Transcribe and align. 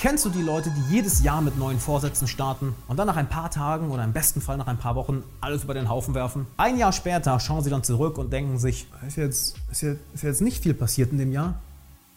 Kennst 0.00 0.24
du 0.24 0.30
die 0.30 0.40
Leute, 0.40 0.70
die 0.70 0.94
jedes 0.94 1.22
Jahr 1.22 1.42
mit 1.42 1.58
neuen 1.58 1.78
Vorsätzen 1.78 2.26
starten 2.26 2.74
und 2.88 2.96
dann 2.96 3.06
nach 3.06 3.16
ein 3.16 3.28
paar 3.28 3.50
Tagen 3.50 3.90
oder 3.90 4.02
im 4.02 4.14
besten 4.14 4.40
Fall 4.40 4.56
nach 4.56 4.66
ein 4.66 4.78
paar 4.78 4.94
Wochen 4.94 5.22
alles 5.42 5.64
über 5.64 5.74
den 5.74 5.90
Haufen 5.90 6.14
werfen? 6.14 6.46
Ein 6.56 6.78
Jahr 6.78 6.92
später 6.92 7.38
schauen 7.38 7.62
sie 7.62 7.68
dann 7.68 7.84
zurück 7.84 8.16
und 8.16 8.32
denken 8.32 8.58
sich, 8.58 8.86
ist 9.06 9.18
jetzt, 9.18 9.56
ist 9.70 9.82
jetzt, 9.82 10.00
ist 10.14 10.22
jetzt 10.22 10.40
nicht 10.40 10.62
viel 10.62 10.72
passiert 10.72 11.12
in 11.12 11.18
dem 11.18 11.32
Jahr. 11.32 11.56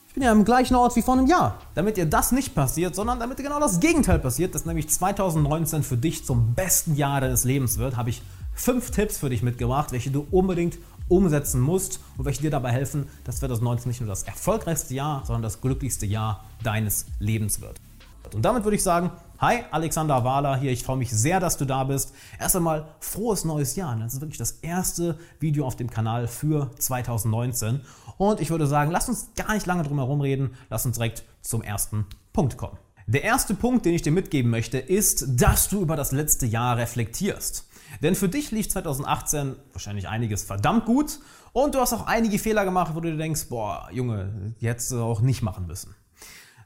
Ich 0.08 0.14
bin 0.14 0.24
ja 0.24 0.32
am 0.32 0.46
gleichen 0.46 0.76
Ort 0.76 0.96
wie 0.96 1.02
vor 1.02 1.16
einem 1.16 1.28
Jahr. 1.28 1.60
Damit 1.76 1.98
dir 1.98 2.06
das 2.06 2.32
nicht 2.32 2.56
passiert, 2.56 2.96
sondern 2.96 3.20
damit 3.20 3.36
genau 3.40 3.60
das 3.60 3.82
Gegenteil 3.82 4.20
passiert, 4.20 4.56
dass 4.56 4.64
nämlich 4.64 4.88
2019 4.88 5.84
für 5.84 5.98
dich 5.98 6.24
zum 6.24 6.54
besten 6.54 6.96
Jahr 6.96 7.20
deines 7.20 7.44
Lebens 7.44 7.80
wird, 7.80 7.98
habe 7.98 8.12
ich 8.12 8.22
fünf 8.54 8.92
Tipps 8.92 9.18
für 9.18 9.30
dich 9.30 9.44
mitgebracht, 9.44 9.92
welche 9.92 10.10
du 10.10 10.26
unbedingt 10.32 10.78
umsetzen 11.08 11.62
musst 11.62 12.00
und 12.18 12.26
welche 12.26 12.42
dir 12.42 12.52
dabei 12.52 12.72
helfen, 12.72 13.08
dass 13.24 13.38
2019 13.38 13.90
nicht 13.90 14.02
nur 14.02 14.10
das 14.10 14.24
erfolgreichste 14.24 14.94
Jahr, 14.94 15.24
sondern 15.26 15.42
das 15.44 15.62
glücklichste 15.62 16.06
Jahr 16.06 16.44
deines 16.64 17.06
Lebens 17.20 17.62
wird. 17.62 17.80
Und 18.34 18.44
damit 18.44 18.64
würde 18.64 18.76
ich 18.76 18.84
sagen, 18.84 19.12
hi, 19.40 19.60
Alexander 19.72 20.24
Wahler 20.24 20.56
hier, 20.56 20.72
ich 20.72 20.84
freue 20.84 20.98
mich 20.98 21.12
sehr, 21.12 21.40
dass 21.40 21.58
du 21.58 21.66
da 21.66 21.84
bist. 21.84 22.14
Erst 22.40 22.56
einmal 22.56 22.88
frohes 23.00 23.46
neues 23.46 23.76
Jahr. 23.76 23.96
Das 23.98 24.14
ist 24.14 24.22
wirklich 24.22 24.38
das 24.38 24.52
erste 24.62 25.20
Video 25.40 25.68
auf 25.68 25.76
dem 25.76 25.90
Kanal 25.90 26.28
für 26.28 26.72
2019. 26.80 27.82
Und 28.18 28.40
ich 28.40 28.50
würde 28.50 28.68
sagen, 28.68 28.92
lass 28.92 29.10
uns 29.10 29.30
gar 29.36 29.54
nicht 29.54 29.66
lange 29.66 29.84
drum 29.84 29.98
herum 29.98 30.22
reden, 30.22 30.56
lass 30.70 30.86
uns 30.86 30.98
direkt 30.98 31.24
zum 31.42 31.62
ersten 31.62 32.06
Punkt 32.32 32.58
kommen. 32.58 32.78
Der 33.06 33.24
erste 33.24 33.54
Punkt, 33.54 33.86
den 33.86 33.94
ich 33.94 34.02
dir 34.02 34.14
mitgeben 34.14 34.50
möchte, 34.50 34.78
ist, 34.78 35.26
dass 35.28 35.68
du 35.68 35.82
über 35.82 35.98
das 35.98 36.14
letzte 36.14 36.46
Jahr 36.46 36.78
reflektierst. 36.78 37.68
Denn 38.02 38.16
für 38.16 38.30
dich 38.30 38.52
lief 38.52 38.70
2018 38.70 39.56
wahrscheinlich 39.72 40.08
einiges 40.08 40.44
verdammt 40.44 40.86
gut 40.86 41.20
und 41.52 41.76
du 41.76 41.80
hast 41.80 41.94
auch 41.94 42.08
einige 42.08 42.40
Fehler 42.40 42.66
gemacht, 42.66 42.96
wo 42.96 43.00
du 43.00 43.12
dir 43.12 43.18
denkst, 43.18 43.48
boah, 43.50 43.90
Junge, 43.92 44.56
du 44.60 45.02
auch 45.02 45.22
nicht 45.22 45.42
machen 45.42 45.68
müssen. 45.68 45.96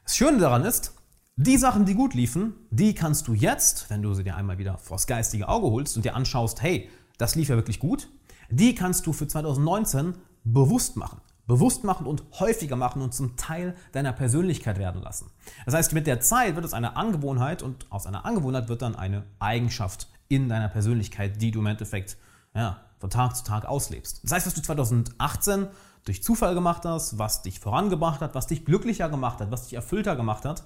Das 0.04 0.16
Schöne 0.16 0.38
daran 0.38 0.64
ist, 0.64 0.94
die 1.36 1.58
Sachen, 1.58 1.84
die 1.84 1.94
gut 1.94 2.14
liefen, 2.14 2.54
die 2.70 2.94
kannst 2.94 3.28
du 3.28 3.34
jetzt, 3.34 3.90
wenn 3.90 4.02
du 4.02 4.12
sie 4.14 4.24
dir 4.24 4.34
einmal 4.34 4.58
wieder 4.58 4.78
vors 4.78 5.06
geistige 5.06 5.48
Auge 5.48 5.70
holst 5.70 5.96
und 5.96 6.04
dir 6.04 6.16
anschaust, 6.16 6.62
hey, 6.62 6.88
das 7.18 7.34
lief 7.34 7.48
ja 7.48 7.56
wirklich 7.56 7.78
gut, 7.78 8.08
die 8.50 8.74
kannst 8.74 9.06
du 9.06 9.12
für 9.12 9.28
2019 9.28 10.14
bewusst 10.42 10.96
machen. 10.96 11.20
Bewusst 11.46 11.84
machen 11.84 12.06
und 12.06 12.24
häufiger 12.40 12.76
machen 12.76 13.02
und 13.02 13.14
zum 13.14 13.36
Teil 13.36 13.74
deiner 13.92 14.12
Persönlichkeit 14.12 14.78
werden 14.78 15.00
lassen. 15.00 15.30
Das 15.64 15.74
heißt, 15.74 15.92
mit 15.92 16.06
der 16.06 16.20
Zeit 16.20 16.56
wird 16.56 16.64
es 16.64 16.74
eine 16.74 16.96
Angewohnheit 16.96 17.62
und 17.62 17.86
aus 17.90 18.06
einer 18.06 18.24
Angewohnheit 18.26 18.68
wird 18.68 18.82
dann 18.82 18.96
eine 18.96 19.24
Eigenschaft 19.38 20.08
in 20.28 20.48
deiner 20.48 20.68
Persönlichkeit, 20.68 21.40
die 21.40 21.50
du 21.50 21.60
im 21.60 21.66
Endeffekt 21.66 22.16
ja, 22.54 22.80
von 22.98 23.10
Tag 23.10 23.36
zu 23.36 23.44
Tag 23.44 23.64
auslebst. 23.64 24.20
Das 24.24 24.32
heißt, 24.32 24.46
was 24.46 24.54
du 24.54 24.62
2018 24.62 25.68
durch 26.04 26.22
Zufall 26.22 26.54
gemacht 26.54 26.84
hast, 26.84 27.18
was 27.18 27.42
dich 27.42 27.60
vorangebracht 27.60 28.20
hat, 28.20 28.34
was 28.34 28.46
dich 28.46 28.64
glücklicher 28.64 29.08
gemacht 29.08 29.40
hat, 29.40 29.50
was 29.50 29.64
dich 29.64 29.74
erfüllter 29.74 30.16
gemacht 30.16 30.44
hat, 30.44 30.64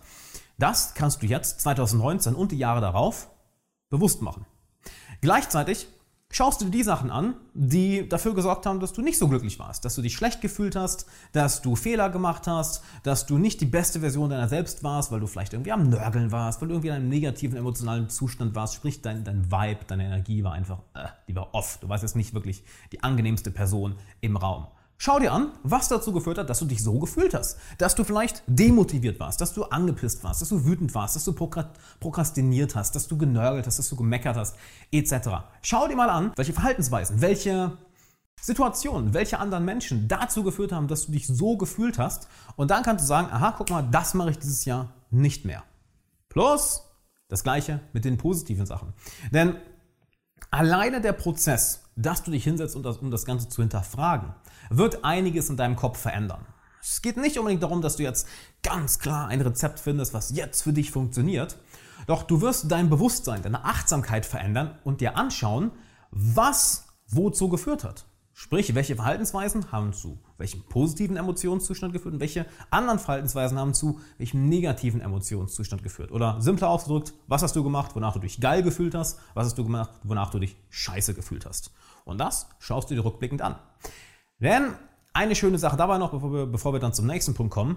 das 0.58 0.94
kannst 0.94 1.22
du 1.22 1.26
jetzt 1.26 1.60
2019 1.60 2.34
und 2.34 2.52
die 2.52 2.58
Jahre 2.58 2.80
darauf 2.80 3.28
bewusst 3.90 4.22
machen. 4.22 4.46
Gleichzeitig 5.20 5.88
schaust 6.32 6.60
du 6.60 6.64
dir 6.64 6.70
die 6.72 6.82
Sachen 6.82 7.10
an, 7.10 7.34
die 7.54 8.08
dafür 8.08 8.34
gesorgt 8.34 8.66
haben, 8.66 8.80
dass 8.80 8.92
du 8.92 9.02
nicht 9.02 9.18
so 9.18 9.28
glücklich 9.28 9.60
warst, 9.60 9.84
dass 9.84 9.94
du 9.94 10.02
dich 10.02 10.16
schlecht 10.16 10.40
gefühlt 10.40 10.74
hast, 10.74 11.06
dass 11.30 11.62
du 11.62 11.76
Fehler 11.76 12.10
gemacht 12.10 12.48
hast, 12.48 12.82
dass 13.04 13.26
du 13.26 13.38
nicht 13.38 13.60
die 13.60 13.66
beste 13.66 14.00
Version 14.00 14.30
deiner 14.30 14.48
selbst 14.48 14.82
warst, 14.82 15.12
weil 15.12 15.20
du 15.20 15.28
vielleicht 15.28 15.52
irgendwie 15.52 15.72
am 15.72 15.88
Nörgeln 15.88 16.32
warst, 16.32 16.60
weil 16.60 16.68
du 16.68 16.74
irgendwie 16.74 16.88
in 16.88 16.94
einem 16.94 17.08
negativen 17.08 17.56
emotionalen 17.56 18.08
Zustand 18.08 18.56
warst, 18.56 18.74
sprich 18.74 19.02
dein, 19.02 19.22
dein 19.22 19.52
Vibe, 19.52 19.84
deine 19.86 20.06
Energie 20.06 20.42
war 20.42 20.54
einfach, 20.54 20.78
äh, 20.94 21.06
die 21.28 21.36
war 21.36 21.54
off. 21.54 21.78
Du 21.80 21.88
warst 21.88 22.02
jetzt 22.02 22.16
nicht 22.16 22.34
wirklich 22.34 22.64
die 22.90 23.02
angenehmste 23.02 23.50
Person 23.50 23.94
im 24.20 24.36
Raum. 24.36 24.66
Schau 25.04 25.18
dir 25.18 25.32
an, 25.32 25.50
was 25.64 25.88
dazu 25.88 26.12
geführt 26.12 26.38
hat, 26.38 26.48
dass 26.48 26.60
du 26.60 26.64
dich 26.64 26.80
so 26.80 26.96
gefühlt 27.00 27.34
hast. 27.34 27.58
Dass 27.76 27.96
du 27.96 28.04
vielleicht 28.04 28.44
demotiviert 28.46 29.18
warst, 29.18 29.40
dass 29.40 29.52
du 29.52 29.64
angepisst 29.64 30.22
warst, 30.22 30.42
dass 30.42 30.50
du 30.50 30.64
wütend 30.64 30.94
warst, 30.94 31.16
dass 31.16 31.24
du 31.24 31.32
prokrastiniert 31.32 32.76
hast, 32.76 32.94
dass 32.94 33.08
du 33.08 33.18
genörgelt 33.18 33.66
hast, 33.66 33.80
dass 33.80 33.88
du 33.88 33.96
gemeckert 33.96 34.36
hast, 34.36 34.54
etc. 34.92 35.30
Schau 35.60 35.88
dir 35.88 35.96
mal 35.96 36.08
an, 36.08 36.30
welche 36.36 36.52
Verhaltensweisen, 36.52 37.20
welche 37.20 37.76
Situationen, 38.40 39.12
welche 39.12 39.40
anderen 39.40 39.64
Menschen 39.64 40.06
dazu 40.06 40.44
geführt 40.44 40.70
haben, 40.70 40.86
dass 40.86 41.06
du 41.06 41.10
dich 41.10 41.26
so 41.26 41.56
gefühlt 41.56 41.98
hast. 41.98 42.28
Und 42.54 42.70
dann 42.70 42.84
kannst 42.84 43.02
du 43.02 43.08
sagen, 43.08 43.26
aha, 43.32 43.56
guck 43.58 43.70
mal, 43.70 43.82
das 43.82 44.14
mache 44.14 44.30
ich 44.30 44.38
dieses 44.38 44.64
Jahr 44.66 44.92
nicht 45.10 45.44
mehr. 45.44 45.64
Plus 46.28 46.84
das 47.26 47.42
gleiche 47.42 47.80
mit 47.92 48.04
den 48.04 48.18
positiven 48.18 48.66
Sachen. 48.66 48.92
Denn 49.32 49.56
alleine 50.52 51.00
der 51.00 51.12
Prozess, 51.12 51.80
dass 51.96 52.22
du 52.22 52.30
dich 52.30 52.44
hinsetzt, 52.44 52.76
um 52.76 52.84
das, 52.84 52.98
um 52.98 53.10
das 53.10 53.24
Ganze 53.24 53.48
zu 53.48 53.62
hinterfragen, 53.62 54.32
wird 54.76 55.04
einiges 55.04 55.50
in 55.50 55.56
deinem 55.56 55.76
Kopf 55.76 55.98
verändern. 55.98 56.46
Es 56.80 57.00
geht 57.00 57.16
nicht 57.16 57.38
unbedingt 57.38 57.62
darum, 57.62 57.80
dass 57.80 57.96
du 57.96 58.02
jetzt 58.02 58.26
ganz 58.62 58.98
klar 58.98 59.28
ein 59.28 59.40
Rezept 59.40 59.78
findest, 59.78 60.14
was 60.14 60.30
jetzt 60.30 60.62
für 60.62 60.72
dich 60.72 60.90
funktioniert. 60.90 61.56
Doch 62.06 62.24
du 62.24 62.40
wirst 62.40 62.70
dein 62.70 62.90
Bewusstsein, 62.90 63.42
deine 63.42 63.64
Achtsamkeit 63.64 64.26
verändern 64.26 64.78
und 64.82 65.00
dir 65.00 65.16
anschauen, 65.16 65.70
was 66.10 66.88
wozu 67.06 67.48
geführt 67.48 67.84
hat. 67.84 68.06
Sprich, 68.34 68.74
welche 68.74 68.96
Verhaltensweisen 68.96 69.70
haben 69.70 69.92
zu 69.92 70.18
welchem 70.38 70.64
positiven 70.64 71.16
Emotionszustand 71.16 71.92
geführt 71.92 72.14
und 72.14 72.20
welche 72.20 72.46
anderen 72.70 72.98
Verhaltensweisen 72.98 73.58
haben 73.58 73.74
zu 73.74 74.00
welchem 74.18 74.48
negativen 74.48 75.00
Emotionszustand 75.00 75.82
geführt. 75.82 76.10
Oder 76.10 76.40
simpler 76.40 76.68
ausgedrückt, 76.68 77.14
was 77.28 77.42
hast 77.42 77.54
du 77.54 77.62
gemacht, 77.62 77.94
wonach 77.94 78.14
du 78.14 78.18
dich 78.18 78.40
geil 78.40 78.62
gefühlt 78.62 78.94
hast, 78.94 79.20
was 79.34 79.46
hast 79.46 79.58
du 79.58 79.64
gemacht, 79.64 79.90
wonach 80.02 80.30
du 80.30 80.40
dich 80.40 80.56
scheiße 80.70 81.14
gefühlt 81.14 81.46
hast. 81.46 81.70
Und 82.04 82.18
das 82.18 82.48
schaust 82.58 82.90
du 82.90 82.94
dir 82.94 83.04
rückblickend 83.04 83.42
an. 83.42 83.56
Denn 84.42 84.74
eine 85.12 85.34
schöne 85.34 85.58
Sache 85.58 85.76
dabei 85.76 85.98
noch, 85.98 86.10
bevor 86.10 86.32
wir, 86.32 86.46
bevor 86.46 86.72
wir 86.72 86.80
dann 86.80 86.92
zum 86.92 87.06
nächsten 87.06 87.34
Punkt 87.34 87.52
kommen. 87.52 87.76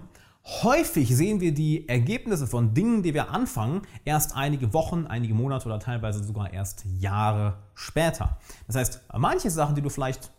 Häufig 0.62 1.14
sehen 1.14 1.40
wir 1.40 1.52
die 1.52 1.88
Ergebnisse 1.88 2.46
von 2.46 2.72
Dingen, 2.72 3.02
die 3.02 3.14
wir 3.14 3.30
anfangen, 3.30 3.82
erst 4.04 4.36
einige 4.36 4.72
Wochen, 4.72 5.06
einige 5.06 5.34
Monate 5.34 5.66
oder 5.66 5.80
teilweise 5.80 6.22
sogar 6.22 6.52
erst 6.52 6.84
Jahre 6.98 7.58
später. 7.74 8.38
Das 8.66 8.76
heißt, 8.76 9.00
manche 9.16 9.50
Sachen, 9.50 9.74
die 9.74 9.82
du 9.82 9.90
vielleicht 9.90 10.30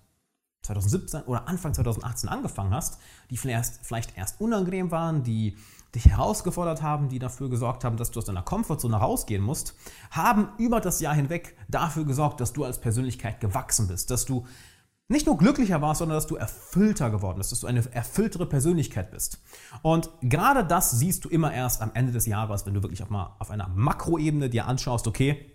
2017 0.64 1.24
oder 1.24 1.48
Anfang 1.48 1.74
2018 1.74 2.30
angefangen 2.30 2.74
hast, 2.74 3.00
die 3.30 3.38
vielleicht, 3.38 3.80
vielleicht 3.84 4.18
erst 4.18 4.40
unangenehm 4.40 4.92
waren, 4.92 5.24
die 5.24 5.58
dich 5.96 6.08
herausgefordert 6.10 6.82
haben, 6.82 7.10
die 7.10 7.20
dafür 7.20 7.50
gesorgt 7.50 7.84
haben, 7.84 7.98
dass 7.98 8.12
du 8.12 8.20
aus 8.20 8.26
deiner 8.26 8.42
Komfortzone 8.42 8.96
rausgehen 8.96 9.42
musst, 9.42 9.76
haben 10.12 10.50
über 10.58 10.82
das 10.82 11.00
Jahr 11.00 11.16
hinweg 11.16 11.56
dafür 11.68 12.06
gesorgt, 12.06 12.40
dass 12.42 12.54
du 12.54 12.66
als 12.66 12.80
Persönlichkeit 12.80 13.40
gewachsen 13.40 13.88
bist, 13.88 14.12
dass 14.12 14.26
du 14.26 14.46
nicht 15.10 15.26
nur 15.26 15.38
glücklicher 15.38 15.82
warst, 15.82 16.00
sondern 16.00 16.18
dass 16.18 16.28
du 16.28 16.36
erfüllter 16.36 17.10
geworden 17.10 17.38
bist, 17.38 17.52
dass 17.52 17.62
du 17.62 17.68
eine 17.68 17.84
erfülltere 17.94 18.46
Persönlichkeit 18.46 19.12
bist. 19.12 19.42
Und 19.82 20.10
gerade 20.22 20.66
das 20.66 20.92
siehst 20.92 21.24
du 21.24 21.30
immer 21.30 21.54
erst 21.54 21.82
am 21.82 21.92
Ende 21.94 22.12
des 22.12 22.26
Jahres, 22.26 22.66
wenn 22.66 22.74
du 22.74 22.84
wirklich 22.84 23.04
auf, 23.04 23.10
mal 23.10 23.36
auf 23.40 23.50
einer 23.50 23.70
Makroebene 23.70 24.50
dir 24.50 24.66
anschaust, 24.66 25.08
okay, 25.08 25.54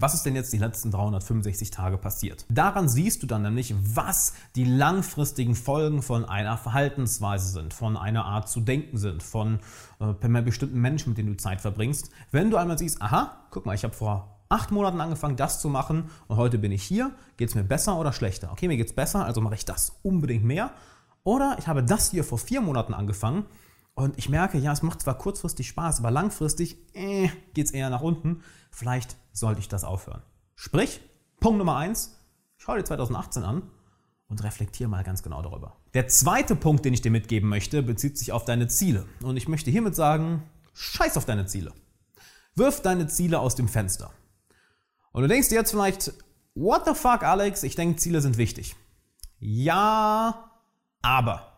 was 0.00 0.14
ist 0.14 0.24
denn 0.24 0.36
jetzt 0.36 0.52
die 0.52 0.58
letzten 0.58 0.92
365 0.92 1.72
Tage 1.72 1.98
passiert? 1.98 2.46
Daran 2.48 2.88
siehst 2.88 3.22
du 3.22 3.26
dann 3.26 3.42
nämlich, 3.42 3.74
was 3.76 4.32
die 4.54 4.64
langfristigen 4.64 5.56
Folgen 5.56 6.02
von 6.02 6.24
einer 6.24 6.56
Verhaltensweise 6.56 7.48
sind, 7.48 7.74
von 7.74 7.96
einer 7.96 8.24
Art 8.24 8.48
zu 8.48 8.60
denken 8.60 8.96
sind, 8.96 9.24
von 9.24 9.58
äh, 9.98 10.42
bestimmten 10.42 10.80
Menschen, 10.80 11.10
mit 11.10 11.18
denen 11.18 11.30
du 11.30 11.36
Zeit 11.36 11.60
verbringst. 11.60 12.10
Wenn 12.30 12.50
du 12.50 12.56
einmal 12.58 12.78
siehst, 12.78 13.02
aha, 13.02 13.48
guck 13.50 13.66
mal, 13.66 13.74
ich 13.74 13.82
habe 13.82 13.94
vor 13.94 14.37
acht 14.48 14.70
Monaten 14.70 15.00
angefangen, 15.00 15.36
das 15.36 15.60
zu 15.60 15.68
machen 15.68 16.10
und 16.26 16.36
heute 16.36 16.58
bin 16.58 16.72
ich 16.72 16.82
hier, 16.82 17.12
geht 17.36 17.50
es 17.50 17.54
mir 17.54 17.64
besser 17.64 17.98
oder 17.98 18.12
schlechter? 18.12 18.50
Okay, 18.52 18.68
mir 18.68 18.76
geht 18.76 18.88
es 18.88 18.94
besser, 18.94 19.24
also 19.24 19.40
mache 19.40 19.54
ich 19.54 19.64
das 19.64 19.98
unbedingt 20.02 20.44
mehr. 20.44 20.72
Oder 21.24 21.56
ich 21.58 21.68
habe 21.68 21.82
das 21.82 22.10
hier 22.10 22.24
vor 22.24 22.38
vier 22.38 22.60
Monaten 22.60 22.94
angefangen 22.94 23.44
und 23.94 24.16
ich 24.16 24.28
merke, 24.28 24.58
ja, 24.58 24.72
es 24.72 24.82
macht 24.82 25.02
zwar 25.02 25.18
kurzfristig 25.18 25.68
Spaß, 25.68 25.98
aber 25.98 26.10
langfristig 26.10 26.76
äh, 26.94 27.28
geht 27.52 27.66
es 27.66 27.72
eher 27.72 27.90
nach 27.90 28.00
unten. 28.00 28.42
Vielleicht 28.70 29.16
sollte 29.32 29.60
ich 29.60 29.68
das 29.68 29.84
aufhören. 29.84 30.22
Sprich, 30.54 31.00
Punkt 31.40 31.58
Nummer 31.58 31.76
eins: 31.76 32.16
schau 32.56 32.76
dir 32.76 32.84
2018 32.84 33.42
an 33.42 33.62
und 34.28 34.44
reflektiere 34.44 34.88
mal 34.88 35.02
ganz 35.02 35.22
genau 35.22 35.42
darüber. 35.42 35.76
Der 35.94 36.06
zweite 36.08 36.54
Punkt, 36.54 36.84
den 36.84 36.94
ich 36.94 37.02
dir 37.02 37.10
mitgeben 37.10 37.48
möchte, 37.48 37.82
bezieht 37.82 38.18
sich 38.18 38.32
auf 38.32 38.44
deine 38.44 38.68
Ziele. 38.68 39.06
Und 39.22 39.36
ich 39.36 39.48
möchte 39.48 39.70
hiermit 39.70 39.96
sagen, 39.96 40.44
scheiß 40.74 41.16
auf 41.16 41.24
deine 41.24 41.46
Ziele. 41.46 41.72
Wirf 42.54 42.82
deine 42.82 43.08
Ziele 43.08 43.40
aus 43.40 43.54
dem 43.54 43.68
Fenster. 43.68 44.12
Und 45.18 45.22
du 45.22 45.28
denkst 45.30 45.48
dir 45.48 45.56
jetzt 45.56 45.72
vielleicht, 45.72 46.12
what 46.54 46.82
the 46.86 46.94
fuck, 46.94 47.24
Alex? 47.24 47.64
Ich 47.64 47.74
denke, 47.74 47.96
Ziele 47.96 48.20
sind 48.20 48.38
wichtig. 48.38 48.76
Ja, 49.40 50.52
aber. 51.02 51.54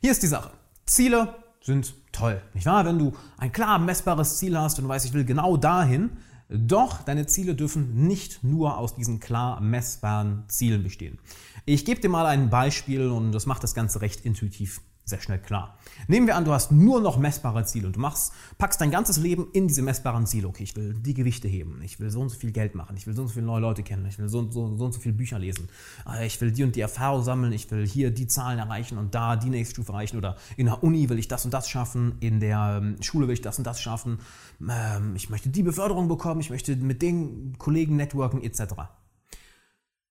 Hier 0.00 0.10
ist 0.10 0.22
die 0.22 0.26
Sache. 0.26 0.52
Ziele 0.86 1.34
sind 1.60 1.92
toll, 2.12 2.40
nicht 2.54 2.64
wahr? 2.64 2.86
Wenn 2.86 2.98
du 2.98 3.12
ein 3.36 3.52
klar 3.52 3.78
messbares 3.78 4.38
Ziel 4.38 4.58
hast 4.58 4.78
und 4.78 4.84
du 4.84 4.88
weißt, 4.88 5.04
ich 5.04 5.12
will 5.12 5.26
genau 5.26 5.58
dahin, 5.58 6.16
doch 6.48 7.02
deine 7.02 7.26
Ziele 7.26 7.54
dürfen 7.54 8.06
nicht 8.06 8.42
nur 8.42 8.78
aus 8.78 8.94
diesen 8.94 9.20
klar 9.20 9.60
messbaren 9.60 10.44
Zielen 10.48 10.82
bestehen. 10.82 11.18
Ich 11.66 11.84
gebe 11.84 12.00
dir 12.00 12.08
mal 12.08 12.24
ein 12.24 12.48
Beispiel 12.48 13.10
und 13.10 13.32
das 13.32 13.44
macht 13.44 13.62
das 13.62 13.74
Ganze 13.74 14.00
recht 14.00 14.24
intuitiv 14.24 14.80
sehr 15.04 15.20
schnell 15.20 15.38
klar. 15.38 15.78
Nehmen 16.08 16.26
wir 16.26 16.34
an, 16.34 16.44
du 16.44 16.52
hast 16.52 16.72
nur 16.72 17.00
noch 17.00 17.18
messbare 17.18 17.64
Ziele 17.64 17.86
und 17.88 17.96
du 17.96 18.00
machst, 18.00 18.32
packst 18.56 18.80
dein 18.80 18.90
ganzes 18.90 19.18
Leben 19.18 19.48
in 19.52 19.68
diese 19.68 19.82
messbaren 19.82 20.26
Ziele. 20.26 20.48
Okay, 20.48 20.62
ich 20.62 20.76
will 20.76 20.94
die 20.94 21.12
Gewichte 21.12 21.46
heben, 21.46 21.82
ich 21.82 22.00
will 22.00 22.10
so 22.10 22.22
und 22.22 22.30
so 22.30 22.38
viel 22.38 22.52
Geld 22.52 22.74
machen, 22.74 22.96
ich 22.96 23.06
will 23.06 23.14
so 23.14 23.22
und 23.22 23.28
so 23.28 23.34
viele 23.34 23.46
neue 23.46 23.60
Leute 23.60 23.82
kennen, 23.82 24.06
ich 24.06 24.18
will 24.18 24.28
so 24.28 24.38
und 24.38 24.52
so, 24.52 24.76
so, 24.76 24.84
und 24.84 24.92
so 24.92 25.00
viele 25.00 25.14
Bücher 25.14 25.38
lesen, 25.38 25.68
äh, 26.08 26.26
ich 26.26 26.40
will 26.40 26.52
die 26.52 26.64
und 26.64 26.74
die 26.74 26.80
Erfahrung 26.80 27.22
sammeln, 27.22 27.52
ich 27.52 27.70
will 27.70 27.86
hier 27.86 28.10
die 28.10 28.26
Zahlen 28.26 28.58
erreichen 28.58 28.96
und 28.96 29.14
da 29.14 29.36
die 29.36 29.50
nächste 29.50 29.74
Stufe 29.74 29.92
erreichen 29.92 30.16
oder 30.16 30.36
in 30.56 30.66
der 30.66 30.82
Uni 30.82 31.08
will 31.10 31.18
ich 31.18 31.28
das 31.28 31.44
und 31.44 31.52
das 31.52 31.68
schaffen, 31.68 32.16
in 32.20 32.40
der 32.40 32.80
ähm, 32.82 32.96
Schule 33.02 33.26
will 33.26 33.34
ich 33.34 33.42
das 33.42 33.58
und 33.58 33.66
das 33.66 33.82
schaffen, 33.82 34.20
ähm, 34.66 35.16
ich 35.16 35.28
möchte 35.28 35.50
die 35.50 35.62
Beförderung 35.62 36.08
bekommen, 36.08 36.40
ich 36.40 36.48
möchte 36.48 36.76
mit 36.76 37.02
den 37.02 37.58
Kollegen 37.58 37.96
networken 37.96 38.42
etc. 38.42 38.74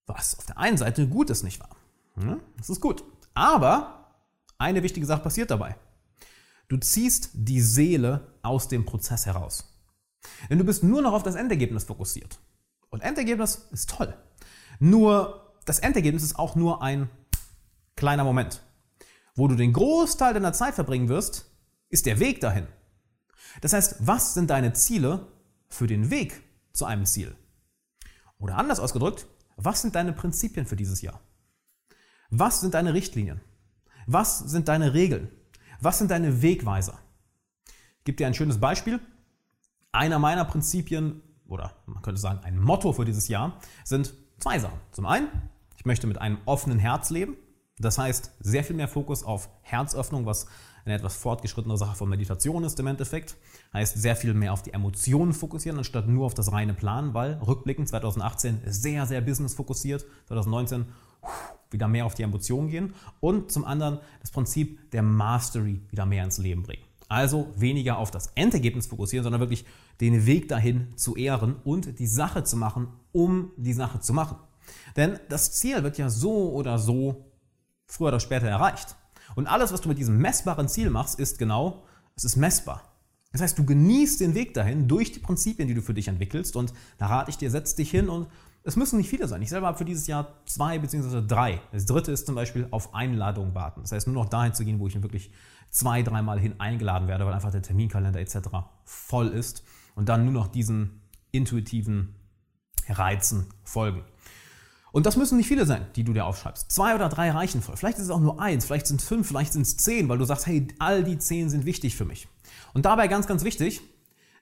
Was 0.05 0.37
auf 0.37 0.45
der 0.45 0.59
einen 0.59 0.77
Seite 0.77 1.07
gut 1.07 1.31
ist, 1.31 1.43
nicht 1.43 1.59
wahr? 1.59 1.75
Hm? 2.15 2.39
Das 2.57 2.69
ist 2.69 2.81
gut. 2.81 3.03
Aber 3.33 4.02
eine 4.63 4.83
wichtige 4.83 5.06
Sache 5.06 5.21
passiert 5.21 5.51
dabei. 5.51 5.75
Du 6.69 6.77
ziehst 6.77 7.31
die 7.33 7.62
Seele 7.62 8.33
aus 8.42 8.68
dem 8.68 8.86
Prozess 8.86 9.25
heraus. 9.25 9.69
Denn 10.50 10.57
du 10.57 10.63
bist 10.63 10.83
nur 10.83 11.01
noch 11.01 11.13
auf 11.13 11.24
das 11.24 11.36
Endergebnis 11.36 11.83
fokussiert. 11.83 12.39
Und 12.89 13.01
Endergebnis 13.01 13.68
ist 13.71 13.89
toll. 13.89 14.18
Nur 14.80 15.54
das 15.65 15.80
Endergebnis 15.80 16.24
ist 16.24 16.39
auch 16.39 16.56
nur 16.56 16.81
ein 16.81 17.10
kleiner 17.95 18.24
Moment. 18.24 18.62
Wo 19.36 19.48
du 19.48 19.56
den 19.56 19.74
Großteil 19.74 20.33
deiner 20.33 20.54
Zeit 20.54 20.75
verbringen 20.75 21.10
wirst, 21.10 21.45
ist 21.89 22.06
der 22.06 22.19
Weg 22.19 22.39
dahin. 22.39 22.68
Das 23.62 23.74
heißt, 23.74 23.98
was 24.00 24.33
sind 24.33 24.50
deine 24.50 24.74
Ziele 24.74 25.27
für 25.69 25.88
den 25.88 26.10
Weg 26.10 26.42
zu 26.71 26.86
einem 26.86 27.06
Ziel? 27.06 27.36
Oder 28.39 28.57
anders 28.57 28.80
ausgedrückt, 28.80 29.27
was 29.57 29.81
sind 29.81 29.95
deine 29.95 30.13
Prinzipien 30.13 30.65
für 30.65 30.75
dieses 30.75 31.01
Jahr? 31.01 31.19
Was 32.30 32.62
sind 32.62 32.74
deine 32.74 32.94
Richtlinien? 32.94 33.42
Was 34.07 34.39
sind 34.39 34.67
deine 34.67 34.94
Regeln? 34.94 35.29
Was 35.79 35.97
sind 35.97 36.11
deine 36.11 36.41
Wegweiser? 36.41 37.00
Ich 38.00 38.05
gebe 38.05 38.17
dir 38.17 38.27
ein 38.27 38.33
schönes 38.33 38.59
Beispiel. 38.59 39.00
Einer 39.91 40.19
meiner 40.19 40.45
Prinzipien 40.45 41.21
oder 41.47 41.73
man 41.85 42.01
könnte 42.01 42.19
sagen 42.19 42.39
ein 42.44 42.59
Motto 42.59 42.94
für 42.94 43.05
dieses 43.05 43.27
Jahr 43.27 43.59
sind 43.83 44.13
zwei 44.39 44.59
Sachen. 44.59 44.79
Zum 44.91 45.05
einen, 45.05 45.27
ich 45.77 45.85
möchte 45.85 46.07
mit 46.07 46.19
einem 46.19 46.38
offenen 46.45 46.79
Herz 46.79 47.09
leben. 47.09 47.38
Das 47.79 47.97
heißt, 47.97 48.31
sehr 48.39 48.63
viel 48.63 48.75
mehr 48.75 48.88
Fokus 48.88 49.23
auf 49.23 49.50
Herzöffnung, 49.61 50.25
was 50.25 50.47
eine 50.85 50.95
etwas 50.95 51.15
fortgeschrittene 51.15 51.77
Sache 51.77 51.95
von 51.95 52.09
Meditation 52.09 52.63
ist 52.63 52.79
im 52.79 52.88
Endeffekt. 52.88 53.35
Heißt, 53.73 53.97
sehr 53.97 54.15
viel 54.15 54.33
mehr 54.33 54.53
auf 54.53 54.61
die 54.61 54.73
Emotionen 54.73 55.33
fokussieren, 55.33 55.77
anstatt 55.77 56.07
nur 56.07 56.25
auf 56.25 56.33
das 56.33 56.51
reine 56.51 56.73
Plan, 56.73 57.13
weil 57.13 57.33
rückblickend 57.35 57.88
2018 57.88 58.61
sehr, 58.65 59.05
sehr 59.05 59.21
business 59.21 59.55
fokussiert, 59.55 60.05
2019 60.27 60.85
wieder 61.73 61.87
mehr 61.87 62.05
auf 62.05 62.15
die 62.15 62.23
Emotionen 62.23 62.69
gehen 62.69 62.93
und 63.19 63.51
zum 63.51 63.65
anderen 63.65 63.99
das 64.21 64.31
Prinzip 64.31 64.91
der 64.91 65.03
Mastery 65.03 65.81
wieder 65.89 66.05
mehr 66.05 66.23
ins 66.23 66.37
Leben 66.37 66.63
bringen. 66.63 66.83
Also 67.09 67.53
weniger 67.55 67.97
auf 67.97 68.11
das 68.11 68.27
Endergebnis 68.35 68.87
fokussieren, 68.87 69.23
sondern 69.23 69.41
wirklich 69.41 69.65
den 70.01 70.25
Weg 70.25 70.47
dahin 70.47 70.87
zu 70.95 71.15
ehren 71.15 71.55
und 71.63 71.99
die 71.99 72.07
Sache 72.07 72.43
zu 72.43 72.57
machen, 72.57 72.87
um 73.11 73.51
die 73.57 73.73
Sache 73.73 73.99
zu 73.99 74.13
machen. 74.13 74.37
Denn 74.95 75.19
das 75.29 75.51
Ziel 75.51 75.83
wird 75.83 75.97
ja 75.97 76.09
so 76.09 76.51
oder 76.53 76.79
so 76.79 77.25
früher 77.85 78.07
oder 78.07 78.19
später 78.19 78.47
erreicht. 78.47 78.95
Und 79.35 79.47
alles, 79.47 79.71
was 79.73 79.81
du 79.81 79.89
mit 79.89 79.97
diesem 79.97 80.17
messbaren 80.17 80.67
Ziel 80.67 80.89
machst, 80.89 81.19
ist 81.19 81.37
genau, 81.37 81.83
es 82.15 82.23
ist 82.23 82.35
messbar. 82.35 82.83
Das 83.31 83.41
heißt, 83.41 83.57
du 83.57 83.65
genießt 83.65 84.21
den 84.21 84.35
Weg 84.35 84.53
dahin 84.53 84.87
durch 84.87 85.11
die 85.11 85.19
Prinzipien, 85.19 85.67
die 85.67 85.73
du 85.73 85.81
für 85.81 85.95
dich 85.95 86.07
entwickelst. 86.07 86.55
Und 86.55 86.73
da 86.99 87.07
rate 87.07 87.31
ich 87.31 87.37
dir, 87.37 87.49
setz 87.49 87.75
dich 87.75 87.89
hin 87.89 88.09
und 88.09 88.27
es 88.63 88.75
müssen 88.75 88.98
nicht 88.98 89.10
viele 89.10 89.27
sein. 89.27 89.42
Ich 89.42 89.50
selber 89.50 89.68
habe 89.68 89.77
für 89.77 89.86
dieses 89.86 90.07
Jahr 90.07 90.33
zwei 90.45 90.80
bzw. 90.80 91.21
drei. 91.27 91.62
Das 91.71 91.86
dritte 91.86 92.12
ist 92.12 92.25
zum 92.25 92.36
Beispiel 92.36 92.68
auf 92.71 92.94
Einladung 92.94 93.54
warten. 93.54 93.81
Das 93.81 93.92
heißt, 93.92 94.07
nur 94.07 94.15
noch 94.15 94.30
dahin 94.30 94.54
zu 94.54 94.63
gehen, 94.63 94.80
wo 94.80 94.88
ich 94.88 95.01
wirklich 95.01 95.31
zwei, 95.69 96.01
dreimal 96.01 96.39
hin 96.39 96.60
eingeladen 96.60 97.07
werde, 97.07 97.25
weil 97.25 97.33
einfach 97.33 97.51
der 97.51 97.62
Terminkalender 97.62 98.19
etc. 98.19 98.38
voll 98.86 99.27
ist. 99.27 99.63
Und 99.95 100.07
dann 100.10 100.24
nur 100.24 100.33
noch 100.33 100.48
diesen 100.48 101.01
intuitiven 101.31 102.15
Reizen 102.88 103.48
folgen. 103.63 104.04
Und 104.94 105.07
das 105.07 105.18
müssen 105.18 105.38
nicht 105.38 105.48
viele 105.48 105.65
sein, 105.65 105.88
die 105.95 106.04
du 106.04 106.13
dir 106.13 106.25
aufschreibst. 106.25 106.71
Zwei 106.71 106.94
oder 106.94 107.10
drei 107.10 107.31
reichen 107.31 107.62
voll. 107.62 107.75
Vielleicht 107.75 107.98
ist 107.98 108.06
es 108.06 108.10
auch 108.12 108.19
nur 108.19 108.39
eins, 108.39 108.65
vielleicht 108.65 108.86
sind 108.86 109.01
es 109.01 109.07
fünf, 109.07 109.27
vielleicht 109.27 109.51
sind 109.51 109.63
es 109.63 109.75
zehn, 109.75 110.07
weil 110.07 110.19
du 110.19 110.25
sagst, 110.25 110.45
hey, 110.45 110.68
all 110.77 111.04
die 111.04 111.18
zehn 111.18 111.50
sind 111.50 111.65
wichtig 111.65 111.95
für 111.95 112.06
mich. 112.06 112.27
Und 112.74 112.86
dabei 112.86 113.07
ganz, 113.07 113.25
ganz 113.25 113.44
wichtig, 113.44 113.81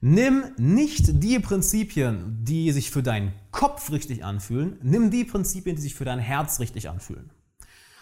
Nimm 0.03 0.45
nicht 0.57 1.24
die 1.24 1.39
Prinzipien, 1.39 2.39
die 2.44 2.71
sich 2.71 2.89
für 2.89 3.03
deinen 3.03 3.33
Kopf 3.51 3.92
richtig 3.92 4.25
anfühlen, 4.25 4.80
nimm 4.81 5.12
die 5.12 5.24
Prinzipien, 5.24 5.75
die 5.75 5.81
sich 5.81 5.94
für 5.94 6.06
dein 6.06 6.18
Herz 6.18 6.59
richtig 6.59 6.89
anfühlen. 6.89 7.30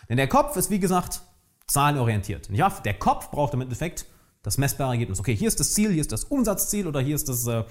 Denn 0.07 0.15
der 0.15 0.29
Kopf 0.29 0.55
ist, 0.55 0.69
wie 0.69 0.79
gesagt, 0.79 1.21
zahlenorientiert. 1.67 2.49
Ja, 2.51 2.69
der 2.69 2.93
Kopf 2.93 3.31
braucht 3.31 3.53
im 3.53 3.61
Endeffekt 3.61 4.05
das 4.43 4.57
messbare 4.57 4.93
Ergebnis. 4.93 5.19
Okay, 5.19 5.35
hier 5.35 5.49
ist 5.49 5.59
das 5.59 5.73
Ziel, 5.73 5.91
hier 5.91 5.99
ist 5.99 6.13
das 6.13 6.23
Umsatzziel 6.23 6.87
oder 6.87 7.01
hier 7.01 7.15
ist 7.15 7.27
das 7.27 7.45
äh, 7.47 7.65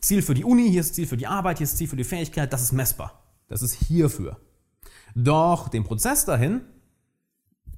Ziel 0.00 0.22
für 0.22 0.32
die 0.32 0.44
Uni, 0.44 0.70
hier 0.70 0.80
ist 0.80 0.90
das 0.90 0.96
Ziel 0.96 1.06
für 1.06 1.18
die 1.18 1.26
Arbeit, 1.26 1.58
hier 1.58 1.64
ist 1.64 1.72
das 1.72 1.78
Ziel 1.78 1.88
für 1.88 1.96
die 1.96 2.04
Fähigkeit, 2.04 2.50
das 2.52 2.62
ist 2.62 2.72
messbar. 2.72 3.22
Das 3.48 3.60
ist 3.60 3.74
hierfür. 3.74 4.40
Doch 5.14 5.68
den 5.68 5.84
Prozess 5.84 6.24
dahin, 6.24 6.62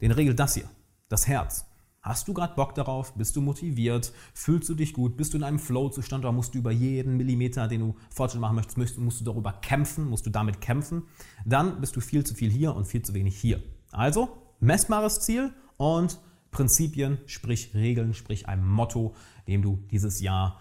den 0.00 0.12
regelt 0.12 0.38
das 0.38 0.54
hier, 0.54 0.68
das 1.08 1.26
Herz. 1.26 1.64
Hast 2.02 2.26
du 2.26 2.34
gerade 2.34 2.56
Bock 2.56 2.74
darauf? 2.74 3.14
Bist 3.14 3.36
du 3.36 3.40
motiviert? 3.40 4.12
Fühlst 4.34 4.68
du 4.68 4.74
dich 4.74 4.92
gut? 4.92 5.16
Bist 5.16 5.32
du 5.32 5.38
in 5.38 5.44
einem 5.44 5.60
Flow-Zustand 5.60 6.24
oder 6.24 6.32
musst 6.32 6.52
du 6.52 6.58
über 6.58 6.72
jeden 6.72 7.16
Millimeter, 7.16 7.68
den 7.68 7.78
du 7.78 7.96
Fortschritt 8.10 8.40
machen 8.40 8.56
möchtest, 8.56 8.98
musst, 8.98 9.20
du 9.20 9.24
darüber 9.24 9.52
kämpfen? 9.52 10.08
Musst 10.08 10.26
du 10.26 10.30
damit 10.30 10.60
kämpfen? 10.60 11.04
Dann 11.46 11.80
bist 11.80 11.94
du 11.94 12.00
viel 12.00 12.26
zu 12.26 12.34
viel 12.34 12.50
hier 12.50 12.74
und 12.74 12.86
viel 12.86 13.02
zu 13.02 13.14
wenig 13.14 13.38
hier. 13.38 13.62
Also, 13.92 14.36
messbares 14.58 15.20
Ziel 15.20 15.54
und 15.76 16.18
Prinzipien, 16.50 17.18
sprich 17.26 17.72
Regeln, 17.72 18.14
sprich 18.14 18.48
ein 18.48 18.66
Motto, 18.66 19.14
dem 19.46 19.62
du 19.62 19.76
dieses 19.92 20.20
Jahr, 20.20 20.60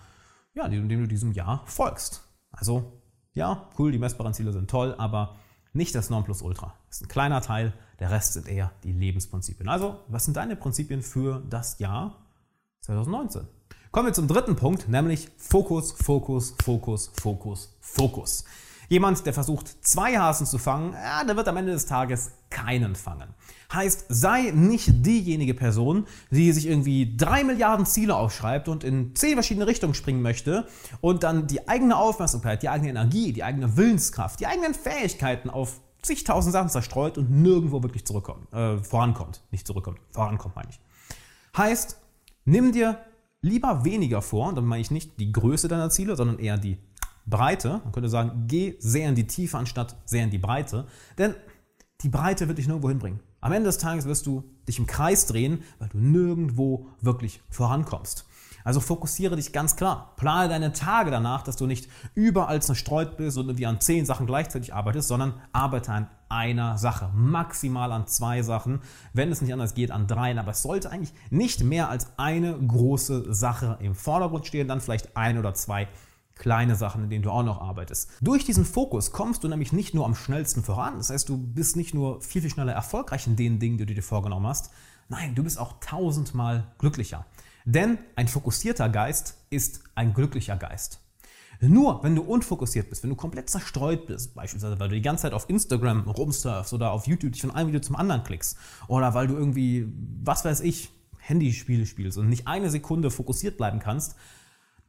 ja, 0.54 0.68
dem 0.68 0.88
du 0.88 1.08
diesem 1.08 1.32
Jahr 1.32 1.64
folgst. 1.66 2.22
Also, 2.52 3.02
ja, 3.34 3.68
cool, 3.80 3.92
die 3.92 3.98
messbaren 3.98 4.36
Ziele 4.36 4.54
sind 4.54 4.70
toll, 4.70 4.94
aber 4.96 5.38
nicht 5.74 5.96
das 5.96 6.10
Nonplusultra. 6.10 6.74
Das 6.88 6.98
ist 6.98 7.04
ein 7.04 7.08
kleiner 7.08 7.42
Teil, 7.42 7.74
der 8.00 8.12
Rest 8.12 8.34
sind 8.34 8.48
eher 8.48 8.72
die 8.84 8.92
Lebensprinzipien. 8.92 9.70
Also, 9.70 10.00
was 10.08 10.26
sind 10.26 10.38
deine 10.38 10.56
Prinzipien 10.56 11.02
für 11.02 11.42
das 11.50 11.80
Jahr 11.80 12.26
2019? 12.82 13.48
Kommen 13.92 14.08
wir 14.08 14.14
zum 14.14 14.28
dritten 14.28 14.56
Punkt, 14.56 14.88
nämlich 14.88 15.30
Fokus, 15.38 15.92
Fokus, 15.92 16.56
Fokus, 16.64 17.12
Fokus, 17.22 17.78
Fokus. 17.82 18.46
Jemand, 18.92 19.26
der 19.26 19.32
versucht, 19.32 19.86
zwei 19.86 20.18
Hasen 20.18 20.46
zu 20.46 20.58
fangen, 20.58 20.92
ja, 20.92 21.24
der 21.24 21.38
wird 21.38 21.48
am 21.48 21.56
Ende 21.56 21.72
des 21.72 21.86
Tages 21.86 22.32
keinen 22.50 22.96
fangen. 22.96 23.34
Heißt, 23.72 24.08
sei 24.10 24.52
nicht 24.54 25.06
diejenige 25.06 25.54
Person, 25.54 26.08
die 26.30 26.52
sich 26.52 26.68
irgendwie 26.68 27.16
drei 27.16 27.46
Milliarden 27.46 27.86
Ziele 27.86 28.18
aufschreibt 28.18 28.68
und 28.68 28.84
in 28.84 29.16
zehn 29.16 29.36
verschiedene 29.36 29.66
Richtungen 29.66 29.94
springen 29.94 30.22
möchte 30.22 30.68
und 31.00 31.24
dann 31.24 31.48
die 31.48 31.70
eigene 31.70 31.96
Aufmerksamkeit, 31.96 32.64
die 32.64 32.68
eigene 32.68 32.90
Energie, 32.90 33.32
die 33.32 33.46
eigene 33.46 33.78
Willenskraft, 33.78 34.42
die 34.42 34.48
eigenen 34.48 34.74
Fähigkeiten 34.74 35.50
auf 35.50 35.80
zigtausend 36.02 36.52
Sachen 36.52 36.68
zerstreut 36.68 37.18
und 37.18 37.32
nirgendwo 37.32 37.82
wirklich 37.84 38.04
zurückkommt, 38.04 38.52
äh, 38.52 38.78
vorankommt. 38.80 39.42
Nicht 39.52 39.68
zurückkommt, 39.68 40.00
vorankommt 40.10 40.58
meine 40.58 40.70
ich. 40.70 40.82
Heißt, 41.56 41.96
nimm 42.44 42.74
dir 42.74 42.98
lieber 43.42 43.86
weniger 43.86 44.22
vor, 44.22 44.50
und 44.50 44.56
dann 44.56 44.66
meine 44.66 44.82
ich 44.82 44.92
nicht 44.92 45.18
die 45.18 45.32
Größe 45.32 45.70
deiner 45.70 45.90
Ziele, 45.90 46.18
sondern 46.18 46.40
eher 46.40 46.58
die 46.58 46.78
Breite. 47.26 47.82
Man 47.84 47.92
könnte 47.92 48.10
sagen, 48.10 48.44
geh 48.48 48.76
sehr 48.80 49.10
in 49.10 49.16
die 49.16 49.28
Tiefe 49.28 49.58
anstatt 49.58 49.96
sehr 50.06 50.24
in 50.24 50.30
die 50.30 50.38
Breite. 50.38 50.88
Denn 51.18 51.36
die 52.02 52.10
Breite 52.10 52.48
wird 52.48 52.58
dich 52.58 52.68
nirgendwo 52.68 52.90
hinbringen. 52.90 53.20
Am 53.42 53.52
Ende 53.52 53.68
des 53.68 53.78
Tages 53.78 54.06
wirst 54.06 54.26
du 54.28 54.44
dich 54.68 54.80
im 54.80 54.88
Kreis 54.88 55.26
drehen, 55.26 55.64
weil 55.80 55.90
du 55.90 55.98
nirgendwo 55.98 56.88
wirklich 57.02 57.42
vorankommst. 57.50 58.26
Also 58.64 58.80
fokussiere 58.80 59.36
dich 59.36 59.54
ganz 59.54 59.76
klar. 59.76 60.14
Plane 60.18 60.50
deine 60.50 60.74
Tage 60.74 61.10
danach, 61.12 61.42
dass 61.42 61.58
du 61.58 61.66
nicht 61.66 61.90
überall 62.14 62.62
zerstreut 62.62 63.18
bist 63.18 63.38
und 63.38 63.48
irgendwie 63.48 63.66
an 63.66 63.82
zehn 63.82 64.06
Sachen 64.06 64.28
gleichzeitig 64.28 64.74
arbeitest, 64.74 65.08
sondern 65.08 65.34
arbeite 65.52 65.92
an 65.92 66.08
einer 66.30 66.78
Sache. 66.78 67.10
Maximal 67.14 67.92
an 67.92 68.08
zwei 68.08 68.44
Sachen. 68.44 68.82
Wenn 69.14 69.32
es 69.32 69.42
nicht 69.42 69.54
anders 69.54 69.74
geht, 69.74 69.92
an 69.92 70.08
dreien. 70.08 70.38
Aber 70.38 70.52
es 70.52 70.62
sollte 70.62 70.92
eigentlich 70.92 71.14
nicht 71.30 71.64
mehr 71.64 71.90
als 71.90 72.08
eine 72.18 72.54
große 72.54 73.34
Sache 73.34 73.78
im 73.82 73.96
Vordergrund 73.96 74.46
stehen, 74.46 74.68
dann 74.68 74.82
vielleicht 74.82 75.18
ein 75.18 75.38
oder 75.38 75.54
zwei 75.54 75.88
kleine 76.36 76.76
Sachen, 76.76 77.04
in 77.04 77.10
denen 77.10 77.24
du 77.24 77.32
auch 77.32 77.44
noch 77.44 77.62
arbeitest. 77.62 78.10
Durch 78.22 78.46
diesen 78.46 78.66
Fokus 78.66 79.12
kommst 79.12 79.44
du 79.44 79.48
nämlich 79.48 79.74
nicht 79.74 79.94
nur 79.94 80.06
am 80.06 80.16
schnellsten 80.16 80.64
voran, 80.64 80.98
das 80.98 81.10
heißt, 81.10 81.30
du 81.30 81.38
bist 81.38 81.76
nicht 81.76 81.94
nur 81.94 82.22
viel, 82.22 82.42
viel 82.42 82.50
schneller 82.50 82.74
erfolgreich 82.74 83.28
in 83.28 83.36
den 83.36 83.60
Dingen, 83.60 83.78
die 83.78 83.86
du 83.86 83.94
dir 83.94 84.04
vorgenommen 84.04 84.48
hast, 84.48 84.72
nein, 85.10 85.36
du 85.36 85.44
bist 85.44 85.60
auch 85.60 85.80
tausendmal 85.80 86.72
glücklicher. 86.78 87.26
Denn 87.66 88.00
ein 88.16 88.28
fokussierter 88.28 88.90
Geist 88.90 89.38
ist 89.50 89.84
ein 89.94 90.14
glücklicher 90.14 90.58
Geist. 90.58 91.00
Nur 91.60 92.04
wenn 92.04 92.16
du 92.16 92.24
unfokussiert 92.24 92.90
bist, 92.90 93.04
wenn 93.04 93.12
du 93.12 93.16
komplett 93.16 93.48
zerstreut 93.48 94.08
bist, 94.08 94.34
beispielsweise 94.34 94.80
weil 94.80 94.90
du 94.90 94.96
die 94.96 95.02
ganze 95.02 95.24
Zeit 95.24 95.34
auf 95.34 95.48
Instagram 95.48 96.10
rumsurfst 96.10 96.74
oder 96.74 96.92
auf 96.92 97.06
YouTube 97.06 97.34
dich 97.34 97.42
von 97.42 97.52
einem 97.52 97.68
Video 97.68 97.82
zum 97.82 97.96
anderen 97.96 98.24
klickst 98.24 98.58
oder 98.88 99.14
weil 99.14 99.28
du 99.28 99.36
irgendwie, 99.36 99.88
was 100.24 100.44
weiß 100.44 100.62
ich, 100.62 100.90
Handyspiele 101.20 101.86
spielst 101.86 102.18
und 102.18 102.30
nicht 102.30 102.48
eine 102.48 102.72
Sekunde 102.72 103.12
fokussiert 103.12 103.58
bleiben 103.58 103.78
kannst, 103.78 104.16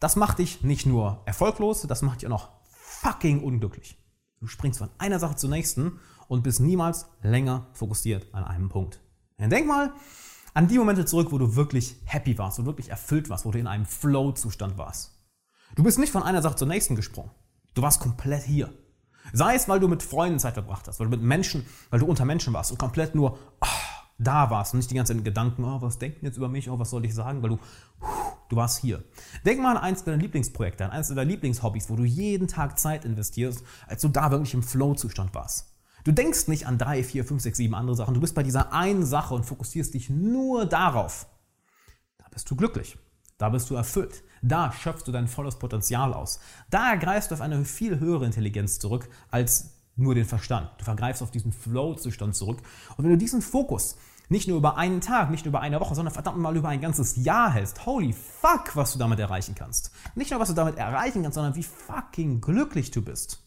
das 0.03 0.17
macht 0.17 0.41
dich 0.41 0.65
nicht 0.65 0.85
nur 0.85 1.23
erfolglos, 1.27 1.83
das 1.83 2.03
macht 2.03 2.23
dich 2.23 2.27
auch 2.27 2.31
noch 2.31 2.49
fucking 2.73 3.41
unglücklich. 3.41 3.97
Du 4.41 4.49
springst 4.49 4.81
von 4.81 4.91
einer 4.99 5.21
Sache 5.21 5.37
zur 5.37 5.49
nächsten 5.49 6.01
und 6.27 6.43
bist 6.43 6.59
niemals 6.59 7.07
länger 7.23 7.69
fokussiert 7.73 8.27
an 8.35 8.43
einem 8.43 8.69
Punkt. 8.69 9.01
Dann 9.39 9.51
denk 9.51 9.69
mal 9.69 9.93
an 10.55 10.67
die 10.67 10.77
Momente 10.77 11.05
zurück, 11.05 11.31
wo 11.31 11.39
du 11.39 11.55
wirklich 11.55 12.01
happy 12.05 12.37
warst, 12.37 12.59
wo 12.59 12.63
du 12.63 12.67
wirklich 12.67 12.91
erfüllt 12.91 13.31
warst, 13.31 13.45
wo 13.45 13.53
du 13.53 13.61
in 13.61 13.69
einem 13.69 13.87
Flow-Zustand 13.87 14.77
warst. 14.77 15.23
Du 15.77 15.85
bist 15.85 16.01
nicht 16.01 16.11
von 16.11 16.25
einer 16.25 16.43
Sache 16.43 16.57
zur 16.57 16.67
nächsten 16.67 16.97
gesprungen. 16.97 17.31
Du 17.75 17.83
warst 17.83 18.01
komplett 18.01 18.43
hier. 18.43 18.73
Sei 19.33 19.55
es, 19.55 19.69
weil 19.69 19.79
du 19.79 19.87
mit 19.87 20.03
Freunden 20.03 20.41
Zeit 20.41 20.55
verbracht 20.55 20.89
hast, 20.89 20.99
weil 20.99 21.07
du 21.07 21.17
mit 21.17 21.23
Menschen, 21.23 21.65
weil 21.91 22.01
du 22.01 22.07
unter 22.07 22.25
Menschen 22.25 22.53
warst 22.53 22.73
und 22.73 22.79
komplett 22.79 23.15
nur 23.15 23.39
oh, 23.61 23.67
da 24.19 24.51
warst 24.51 24.75
und 24.75 24.79
nicht 24.79 24.91
die 24.91 24.97
ganze 24.97 25.13
Zeit 25.13 25.19
in 25.19 25.25
Gedanken, 25.25 25.65
oh, 25.65 25.81
was 25.81 25.99
denken 25.99 26.27
jetzt 26.27 26.37
über 26.37 26.49
mich, 26.49 26.69
oh, 26.69 26.79
was 26.79 26.91
soll 26.91 27.05
ich 27.05 27.15
sagen, 27.15 27.43
weil 27.43 27.51
du, 27.51 27.59
du 28.53 28.57
warst 28.57 28.79
hier. 28.81 29.03
Denk 29.47 29.61
mal 29.61 29.77
an 29.77 29.83
eins 29.83 30.05
deiner 30.05 30.19
Lieblingsprojekte, 30.19 30.85
an 30.85 30.91
eins 30.91 31.09
deiner 31.09 31.25
Lieblingshobbys, 31.25 31.89
wo 31.89 31.97
du 31.97 32.05
jeden 32.05 32.49
Tag 32.49 32.79
Zeit 32.79 33.05
investierst, 33.05 33.65
als 33.87 34.03
du 34.03 34.09
da 34.09 34.31
wirklich 34.31 34.55
im 34.55 34.63
Flow-Zustand 34.63 35.35
warst. 35.35 35.73
Du 36.05 36.13
denkst 36.13 36.49
nicht 36.49 36.67
an 36.67 36.79
drei, 36.79 37.03
vier, 37.03 37.25
fünf, 37.25 37.43
sechs, 37.43 37.57
sieben 37.57 37.75
andere 37.75 37.97
Sachen. 37.97 38.15
Du 38.15 38.21
bist 38.21 38.35
bei 38.35 38.43
dieser 38.43 38.73
einen 38.73 39.07
Sache 39.07 39.35
und 39.35 39.47
fokussierst 39.47 39.95
dich 39.95 40.11
nur 40.11 40.67
darauf. 40.67 41.27
Da 42.19 42.27
bist 42.31 42.51
du 42.51 42.57
glücklich. 42.57 42.99
Da 43.39 43.49
bist 43.49 43.71
du 43.71 43.75
erfüllt. 43.75 44.23
Da 44.43 44.73
schöpfst 44.73 45.05
du 45.07 45.13
dein 45.13 45.29
volles 45.29 45.59
Potenzial 45.59 46.13
aus. 46.13 46.41
Da 46.71 46.97
greifst 46.97 47.31
du 47.31 47.35
auf 47.37 47.41
eine 47.41 47.65
viel 47.65 48.01
höhere 48.01 48.27
Intelligenz 48.27 48.79
zurück 48.79 49.09
als 49.31 49.82
nur 49.97 50.15
den 50.15 50.25
Verstand. 50.25 50.71
Du 50.79 50.85
vergreifst 50.85 51.23
auf 51.23 51.31
diesen 51.31 51.53
Flow-Zustand 51.53 52.35
zurück. 52.35 52.63
Und 52.97 53.05
wenn 53.05 53.11
du 53.11 53.19
diesen 53.19 53.43
Fokus 53.43 53.97
nicht 54.29 54.49
nur 54.49 54.57
über 54.57 54.77
einen 54.77 55.01
Tag, 55.01 55.31
nicht 55.31 55.45
nur 55.45 55.51
über 55.51 55.61
eine 55.61 55.79
Woche, 55.81 55.95
sondern 55.95 56.15
verdammt 56.15 56.39
mal 56.39 56.57
über 56.57 56.69
ein 56.69 56.81
ganzes 56.81 57.17
Jahr 57.17 57.53
hältst, 57.53 57.85
holy 57.85 58.13
fuck, 58.13 58.75
was 58.75 58.93
du 58.93 58.99
damit 58.99 59.19
erreichen 59.19 59.55
kannst. 59.55 59.93
Nicht 60.15 60.31
nur, 60.31 60.41
was 60.41 60.49
du 60.49 60.55
damit 60.55 60.79
erreichen 60.79 61.23
kannst, 61.23 61.35
sondern 61.35 61.55
wie 61.55 61.63
fucking 61.63 62.41
glücklich 62.41 62.91
du 62.91 63.03
bist. 63.03 63.43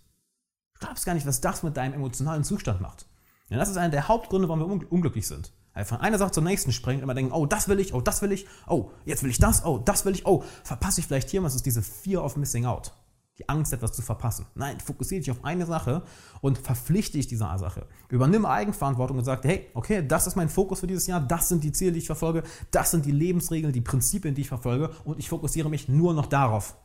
Du 0.75 0.85
glaubst 0.85 1.05
gar 1.05 1.15
nicht, 1.15 1.25
was 1.25 1.41
das 1.41 1.63
mit 1.63 1.75
deinem 1.75 1.93
emotionalen 1.93 2.43
Zustand 2.43 2.81
macht. 2.81 3.07
Denn 3.49 3.57
das 3.57 3.69
ist 3.69 3.77
einer 3.77 3.89
der 3.89 4.07
Hauptgründe, 4.07 4.49
warum 4.49 4.79
wir 4.79 4.91
unglücklich 4.91 5.27
sind. 5.27 5.53
Weil 5.73 5.85
von 5.85 5.99
einer 5.99 6.17
Sache 6.17 6.31
zur 6.31 6.43
nächsten 6.43 6.71
springen 6.71 7.01
immer 7.01 7.13
denken, 7.13 7.33
oh, 7.33 7.45
das 7.45 7.67
will 7.67 7.79
ich, 7.79 7.93
oh, 7.93 8.01
das 8.01 8.21
will 8.21 8.31
ich, 8.31 8.47
oh, 8.67 8.91
jetzt 9.03 9.23
will 9.23 9.29
ich 9.29 9.39
das, 9.39 9.65
oh, 9.65 9.77
das 9.77 10.05
will 10.05 10.13
ich, 10.13 10.25
oh, 10.25 10.43
verpasse 10.63 11.01
ich 11.01 11.07
vielleicht 11.07 11.29
hier 11.29 11.43
was 11.43 11.55
ist 11.55 11.65
diese 11.65 11.81
Fear 11.81 12.23
of 12.23 12.37
Missing 12.37 12.65
Out. 12.65 12.93
Die 13.37 13.49
Angst, 13.49 13.73
etwas 13.73 13.91
zu 13.91 14.01
verpassen. 14.01 14.45
Nein, 14.55 14.79
fokussiere 14.79 15.19
dich 15.19 15.31
auf 15.31 15.43
eine 15.43 15.65
Sache 15.65 16.03
und 16.41 16.57
verpflichte 16.57 17.17
dich 17.17 17.27
dieser 17.27 17.57
Sache. 17.57 17.87
Übernimm 18.09 18.45
Eigenverantwortung 18.45 19.17
und 19.17 19.25
sag, 19.25 19.43
hey, 19.43 19.67
okay, 19.73 20.07
das 20.07 20.27
ist 20.27 20.35
mein 20.35 20.49
Fokus 20.49 20.79
für 20.79 20.87
dieses 20.87 21.07
Jahr, 21.07 21.19
das 21.19 21.49
sind 21.49 21.63
die 21.63 21.73
Ziele, 21.73 21.91
die 21.91 21.99
ich 21.99 22.05
verfolge, 22.05 22.43
das 22.71 22.91
sind 22.91 23.05
die 23.05 23.11
Lebensregeln, 23.11 23.73
die 23.73 23.81
Prinzipien, 23.81 24.35
die 24.35 24.41
ich 24.41 24.47
verfolge 24.47 24.91
und 25.03 25.19
ich 25.19 25.27
fokussiere 25.27 25.69
mich 25.69 25.89
nur 25.89 26.13
noch 26.13 26.27
darauf. 26.27 26.77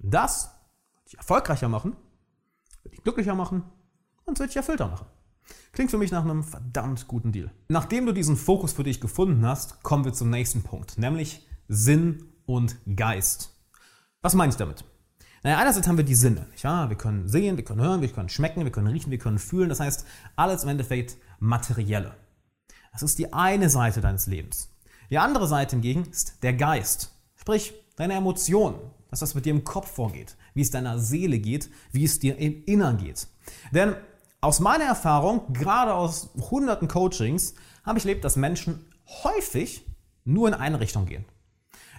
Das 0.00 0.50
wird 0.96 1.06
dich 1.12 1.18
erfolgreicher 1.18 1.68
machen 1.68 1.96
wird 2.86 2.94
dich 2.96 3.02
glücklicher 3.02 3.34
machen 3.34 3.64
und 4.24 4.38
wird 4.38 4.50
dich 4.50 4.56
erfüllter 4.56 4.88
machen. 4.88 5.06
Klingt 5.72 5.90
für 5.90 5.98
mich 5.98 6.10
nach 6.10 6.24
einem 6.24 6.42
verdammt 6.42 7.06
guten 7.06 7.32
Deal. 7.32 7.50
Nachdem 7.68 8.06
du 8.06 8.12
diesen 8.12 8.36
Fokus 8.36 8.72
für 8.72 8.82
dich 8.82 9.00
gefunden 9.00 9.44
hast, 9.44 9.82
kommen 9.82 10.04
wir 10.04 10.12
zum 10.12 10.30
nächsten 10.30 10.62
Punkt, 10.62 10.98
nämlich 10.98 11.46
Sinn 11.68 12.24
und 12.46 12.76
Geist. 12.96 13.52
Was 14.22 14.34
meine 14.34 14.50
ich 14.50 14.56
damit? 14.56 14.84
Naja, 15.46 15.58
einerseits 15.58 15.86
haben 15.86 15.96
wir 15.96 16.02
die 16.02 16.16
Sinne. 16.16 16.44
Ja, 16.60 16.90
wir 16.90 16.96
können 16.96 17.28
sehen, 17.28 17.56
wir 17.56 17.64
können 17.64 17.80
hören, 17.80 18.00
wir 18.00 18.08
können 18.08 18.28
schmecken, 18.28 18.64
wir 18.64 18.72
können 18.72 18.88
riechen, 18.88 19.12
wir 19.12 19.18
können 19.18 19.38
fühlen. 19.38 19.68
Das 19.68 19.78
heißt, 19.78 20.04
alles 20.34 20.64
im 20.64 20.70
Endeffekt 20.70 21.18
materielle. 21.38 22.16
Das 22.90 23.04
ist 23.04 23.16
die 23.20 23.32
eine 23.32 23.70
Seite 23.70 24.00
deines 24.00 24.26
Lebens. 24.26 24.74
Die 25.08 25.18
andere 25.18 25.46
Seite 25.46 25.76
hingegen 25.76 26.04
ist 26.10 26.42
der 26.42 26.52
Geist. 26.52 27.12
Sprich, 27.36 27.74
deine 27.94 28.14
Emotionen, 28.14 28.74
das, 29.08 29.22
was 29.22 29.36
mit 29.36 29.46
dir 29.46 29.50
im 29.50 29.62
Kopf 29.62 29.88
vorgeht, 29.88 30.36
wie 30.54 30.62
es 30.62 30.72
deiner 30.72 30.98
Seele 30.98 31.38
geht, 31.38 31.70
wie 31.92 32.02
es 32.02 32.18
dir 32.18 32.36
im 32.38 32.64
Innern 32.64 32.96
geht. 32.96 33.28
Denn 33.70 33.94
aus 34.40 34.58
meiner 34.58 34.86
Erfahrung, 34.86 35.52
gerade 35.52 35.94
aus 35.94 36.30
hunderten 36.50 36.88
Coachings, 36.88 37.54
habe 37.84 38.00
ich 38.00 38.04
erlebt, 38.04 38.24
dass 38.24 38.34
Menschen 38.34 38.84
häufig 39.22 39.86
nur 40.24 40.48
in 40.48 40.54
eine 40.54 40.80
Richtung 40.80 41.06
gehen. 41.06 41.24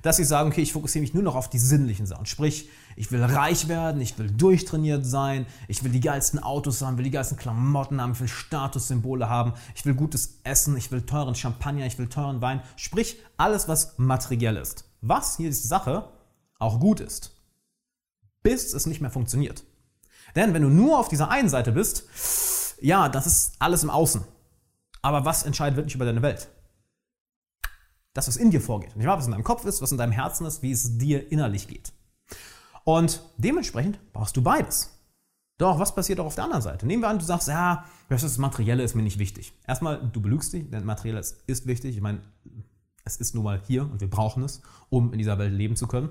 Dass 0.08 0.16
sie 0.16 0.24
sagen, 0.24 0.50
okay, 0.50 0.62
ich 0.62 0.74
fokussiere 0.74 1.02
mich 1.02 1.14
nur 1.14 1.24
noch 1.24 1.36
auf 1.36 1.50
die 1.50 1.60
sinnlichen 1.60 2.06
Sachen. 2.06 2.26
Sprich, 2.26 2.70
ich 2.96 3.12
will 3.12 3.24
reich 3.24 3.68
werden, 3.68 4.00
ich 4.00 4.18
will 4.18 4.32
durchtrainiert 4.32 5.06
sein, 5.06 5.46
ich 5.68 5.84
will 5.84 5.92
die 5.92 6.00
geilsten 6.00 6.42
Autos 6.42 6.82
haben, 6.82 6.98
will 6.98 7.04
die 7.04 7.12
geilsten 7.12 7.38
Klamotten 7.38 8.02
haben, 8.02 8.14
ich 8.14 8.22
will 8.22 8.28
Statussymbole 8.28 9.30
haben, 9.30 9.54
ich 9.76 9.86
will 9.86 9.94
gutes 9.94 10.40
Essen, 10.44 10.78
ich 10.78 10.92
will 10.92 11.02
teuren 11.02 11.36
Champagner, 11.36 11.86
ich 11.86 11.98
will 12.00 12.08
teuren 12.08 12.42
Wein. 12.42 12.62
Sprich, 12.78 13.18
alles, 13.36 13.68
was 13.68 13.98
materiell 13.98 14.56
ist. 14.56 14.86
Was, 15.02 15.38
hier 15.38 15.50
ist 15.50 15.64
die 15.64 15.68
Sache, 15.68 16.10
auch 16.58 16.80
gut 16.80 17.02
ist 17.02 17.38
bis 18.48 18.74
es 18.74 18.86
nicht 18.86 19.02
mehr 19.02 19.12
funktioniert. 19.12 19.66
Denn 20.34 20.54
wenn 20.54 20.62
du 20.62 20.70
nur 20.70 21.00
auf 21.00 21.10
dieser 21.10 21.30
einen 21.30 21.50
Seite 21.50 21.74
bist, 21.74 22.06
ja, 22.80 23.10
das 23.10 23.28
ist 23.28 23.56
alles 23.60 23.84
im 23.84 23.90
Außen. 23.90 24.24
Aber 25.02 25.26
was 25.26 25.44
entscheidet 25.44 25.76
wirklich 25.76 25.96
über 25.96 26.06
deine 26.06 26.22
Welt? 26.22 26.48
Das, 28.18 28.28
was 28.28 28.38
in 28.38 28.50
dir 28.50 28.62
vorgeht. 28.62 28.96
Nicht 28.96 29.06
wahr? 29.06 29.20
Was 29.20 29.28
in 29.28 29.32
deinem 29.32 29.44
Kopf 29.44 29.64
ist, 29.66 29.80
was 29.80 29.92
in 29.92 30.00
deinem 30.00 30.12
Herzen 30.12 30.48
ist, 30.48 30.64
wie 30.64 30.72
es 30.72 30.98
dir 30.98 31.32
innerlich 31.32 31.68
geht. 31.68 31.94
Und 32.84 33.22
dementsprechend 33.38 34.00
brauchst 34.12 34.36
du 34.36 34.42
beides. 34.42 34.90
Doch, 35.60 35.78
was 35.78 35.94
passiert 35.94 36.20
auch 36.20 36.26
auf 36.26 36.34
der 36.34 36.46
anderen 36.46 36.64
Seite? 36.64 36.88
Nehmen 36.88 37.04
wir 37.04 37.10
an, 37.10 37.20
du 37.20 37.26
sagst, 37.26 37.48
ja, 37.48 37.86
das 38.10 38.38
Materielle 38.40 38.82
ist 38.82 38.96
mir 38.96 39.04
nicht 39.04 39.20
wichtig. 39.20 39.54
Erstmal, 39.68 40.02
du 40.12 40.20
belügst 40.20 40.52
dich, 40.52 40.68
denn 40.68 40.84
Materielles 40.84 41.44
ist 41.46 41.68
wichtig. 41.68 41.96
Ich 41.96 42.02
meine, 42.02 42.22
es 43.06 43.18
ist 43.18 43.36
nun 43.36 43.44
mal 43.44 43.62
hier 43.68 43.84
und 43.84 44.02
wir 44.02 44.10
brauchen 44.10 44.42
es, 44.42 44.64
um 44.90 45.14
in 45.14 45.20
dieser 45.20 45.38
Welt 45.38 45.54
leben 45.54 45.76
zu 45.76 45.86
können. 45.86 46.10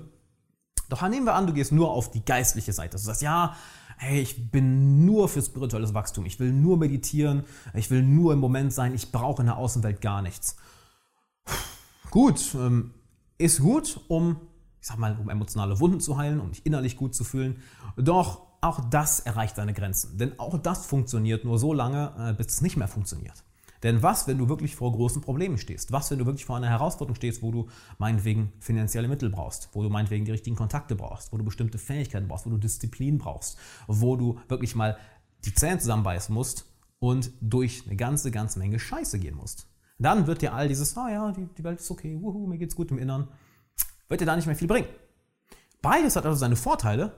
Doch 0.87 1.05
nehmen 1.09 1.25
wir 1.25 1.35
an, 1.35 1.45
du 1.45 1.51
gehst 1.51 1.73
nur 1.73 1.91
auf 1.91 2.11
die 2.11 2.23
geistliche 2.23 2.71
Seite. 2.71 2.95
Du 2.95 3.03
sagst, 3.03 3.21
ja, 3.21 3.53
hey, 3.97 4.21
ich 4.21 4.49
bin 4.49 5.03
nur 5.03 5.27
für 5.27 5.41
spirituelles 5.41 5.93
Wachstum. 5.93 6.25
Ich 6.25 6.39
will 6.39 6.53
nur 6.53 6.77
meditieren. 6.77 7.43
Ich 7.73 7.91
will 7.91 8.01
nur 8.01 8.31
im 8.31 8.39
Moment 8.39 8.71
sein. 8.71 8.95
Ich 8.95 9.11
brauche 9.11 9.41
in 9.41 9.47
der 9.47 9.57
Außenwelt 9.57 9.99
gar 9.99 10.21
nichts. 10.21 10.55
Gut, 12.11 12.55
ähm, 12.55 12.93
ist 13.37 13.59
gut, 13.59 13.99
um, 14.07 14.37
ich 14.81 14.87
sag 14.87 14.97
mal, 14.97 15.17
um 15.19 15.29
emotionale 15.29 15.79
Wunden 15.79 15.99
zu 15.99 16.17
heilen, 16.17 16.39
um 16.39 16.51
dich 16.51 16.65
innerlich 16.65 16.97
gut 16.97 17.13
zu 17.15 17.23
fühlen. 17.23 17.61
Doch 17.95 18.47
auch 18.61 18.89
das 18.89 19.19
erreicht 19.19 19.55
seine 19.55 19.73
Grenzen. 19.73 20.17
Denn 20.17 20.39
auch 20.39 20.57
das 20.57 20.85
funktioniert 20.85 21.45
nur 21.45 21.59
so 21.59 21.73
lange, 21.73 22.13
äh, 22.17 22.33
bis 22.33 22.47
es 22.47 22.61
nicht 22.61 22.77
mehr 22.77 22.87
funktioniert. 22.87 23.43
Denn 23.83 24.01
was, 24.01 24.27
wenn 24.27 24.39
du 24.39 24.49
wirklich 24.49 24.75
vor 24.75 24.91
großen 24.91 25.21
Problemen 25.21 25.57
stehst? 25.57 25.91
Was, 25.91 26.09
wenn 26.09 26.17
du 26.17 26.25
wirklich 26.25 26.45
vor 26.45 26.57
einer 26.57 26.69
Herausforderung 26.69 27.15
stehst, 27.15 27.43
wo 27.43 27.51
du 27.51 27.67
meinetwegen 27.99 28.51
finanzielle 28.59 29.07
Mittel 29.07 29.29
brauchst, 29.29 29.69
wo 29.73 29.83
du 29.83 29.89
meinetwegen 29.89 30.25
die 30.25 30.31
richtigen 30.31 30.55
Kontakte 30.55 30.95
brauchst, 30.95 31.31
wo 31.31 31.37
du 31.37 31.43
bestimmte 31.43 31.77
Fähigkeiten 31.77 32.27
brauchst, 32.27 32.47
wo 32.47 32.49
du 32.49 32.57
Disziplin 32.57 33.19
brauchst, 33.19 33.57
wo 33.85 34.15
du 34.15 34.39
wirklich 34.47 34.75
mal 34.75 34.97
die 35.45 35.53
Zähne 35.53 35.77
zusammenbeißen 35.77 36.33
musst 36.33 36.65
und 36.99 37.31
durch 37.39 37.83
eine 37.85 37.95
ganze, 37.95 38.31
ganze 38.31 38.57
Menge 38.57 38.79
Scheiße 38.79 39.19
gehen 39.19 39.35
musst. 39.35 39.67
Dann 39.99 40.27
wird 40.27 40.41
dir 40.41 40.53
all 40.53 40.67
dieses, 40.67 40.95
ah 40.97 41.09
ja, 41.09 41.31
die, 41.31 41.47
die 41.57 41.63
Welt 41.63 41.79
ist 41.79 41.89
okay, 41.89 42.17
wuhu, 42.21 42.47
mir 42.47 42.57
geht's 42.57 42.75
gut 42.75 42.91
im 42.91 42.99
Innern, 42.99 43.27
wird 44.07 44.21
dir 44.21 44.25
da 44.25 44.35
nicht 44.35 44.45
mehr 44.45 44.55
viel 44.55 44.67
bringen. 44.67 44.87
Beides 45.81 46.15
hat 46.15 46.25
also 46.25 46.37
seine 46.37 46.55
Vorteile, 46.55 47.13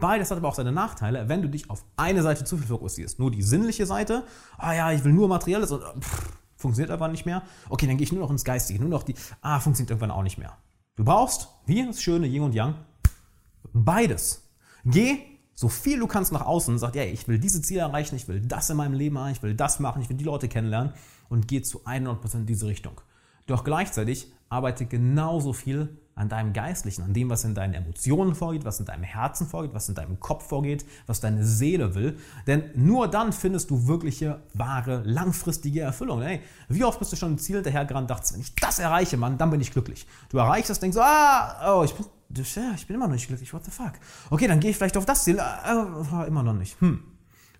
Beides 0.00 0.30
hat 0.30 0.38
aber 0.38 0.48
auch 0.48 0.54
seine 0.54 0.72
Nachteile, 0.72 1.28
wenn 1.28 1.42
du 1.42 1.48
dich 1.48 1.70
auf 1.70 1.84
eine 1.96 2.22
Seite 2.22 2.44
zu 2.44 2.56
viel 2.56 2.66
fokussierst. 2.66 3.18
Nur 3.18 3.30
die 3.30 3.42
sinnliche 3.42 3.86
Seite, 3.86 4.24
ah 4.58 4.72
ja, 4.72 4.92
ich 4.92 5.04
will 5.04 5.12
nur 5.12 5.28
Materielles 5.28 5.70
und 5.70 5.82
pff, 6.02 6.32
funktioniert 6.56 6.90
aber 6.90 7.08
nicht 7.08 7.26
mehr. 7.26 7.42
Okay, 7.68 7.86
dann 7.86 7.96
gehe 7.96 8.04
ich 8.04 8.12
nur 8.12 8.22
noch 8.22 8.30
ins 8.30 8.44
Geistige, 8.44 8.80
nur 8.80 8.88
noch 8.88 9.04
die, 9.04 9.14
ah, 9.40 9.60
funktioniert 9.60 9.90
irgendwann 9.90 10.10
auch 10.10 10.22
nicht 10.22 10.38
mehr. 10.38 10.56
Du 10.96 11.04
brauchst, 11.04 11.48
wie 11.66 11.84
das 11.86 12.02
schöne 12.02 12.26
Yin 12.26 12.42
und 12.42 12.54
Yang, 12.54 12.74
beides. 13.72 14.48
Geh 14.84 15.18
so 15.54 15.68
viel 15.68 15.98
du 16.00 16.06
kannst 16.06 16.32
nach 16.32 16.44
außen, 16.44 16.78
sag, 16.78 16.94
ja, 16.94 17.04
ich 17.04 17.28
will 17.28 17.38
diese 17.38 17.62
Ziele 17.62 17.80
erreichen, 17.80 18.16
ich 18.16 18.28
will 18.28 18.40
das 18.40 18.70
in 18.70 18.76
meinem 18.76 18.94
Leben 18.94 19.16
erreichen, 19.16 19.36
ich 19.36 19.42
will 19.42 19.54
das 19.54 19.80
machen, 19.80 20.02
ich 20.02 20.08
will 20.08 20.16
die 20.16 20.24
Leute 20.24 20.48
kennenlernen 20.48 20.92
und 21.28 21.48
geh 21.48 21.62
zu 21.62 21.84
100% 21.84 22.34
in 22.34 22.46
diese 22.46 22.66
Richtung. 22.66 23.00
Doch 23.46 23.64
gleichzeitig 23.64 24.32
arbeite 24.48 24.86
genauso 24.86 25.52
viel 25.52 25.98
an 26.16 26.28
deinem 26.28 26.52
Geistlichen, 26.52 27.02
an 27.02 27.12
dem, 27.12 27.28
was 27.28 27.44
in 27.44 27.54
deinen 27.54 27.74
Emotionen 27.74 28.34
vorgeht, 28.34 28.64
was 28.64 28.78
in 28.78 28.86
deinem 28.86 29.02
Herzen 29.02 29.48
vorgeht, 29.48 29.74
was 29.74 29.88
in 29.88 29.96
deinem 29.96 30.20
Kopf 30.20 30.46
vorgeht, 30.46 30.86
was 31.06 31.20
deine 31.20 31.44
Seele 31.44 31.94
will. 31.94 32.18
Denn 32.46 32.70
nur 32.76 33.08
dann 33.08 33.32
findest 33.32 33.70
du 33.70 33.88
wirkliche, 33.88 34.40
wahre, 34.54 35.02
langfristige 35.04 35.80
Erfüllung. 35.80 36.22
Hey, 36.22 36.40
wie 36.68 36.84
oft 36.84 37.00
bist 37.00 37.12
du 37.12 37.16
schon 37.16 37.32
ein 37.32 37.38
Ziel 37.38 37.56
hinterhergerannt, 37.56 38.10
dachtest, 38.10 38.34
wenn 38.34 38.42
ich 38.42 38.54
das 38.54 38.78
erreiche, 38.78 39.16
Mann, 39.16 39.38
dann 39.38 39.50
bin 39.50 39.60
ich 39.60 39.72
glücklich. 39.72 40.06
Du 40.28 40.38
erreichst 40.38 40.70
das, 40.70 40.78
denkst, 40.78 40.96
ah, 40.98 41.78
oh, 41.78 41.84
ich 41.84 41.94
bin, 41.94 42.06
ich 42.42 42.86
bin 42.86 42.96
immer 42.96 43.06
noch 43.06 43.14
nicht 43.14 43.28
glücklich, 43.28 43.52
what 43.52 43.64
the 43.64 43.70
fuck. 43.70 43.92
Okay, 44.30 44.46
dann 44.46 44.60
gehe 44.60 44.70
ich 44.70 44.76
vielleicht 44.76 44.96
auf 44.96 45.06
das 45.06 45.24
Ziel, 45.24 45.38
äh, 45.38 46.26
immer 46.26 46.42
noch 46.42 46.54
nicht. 46.54 46.80
Hm. 46.80 47.02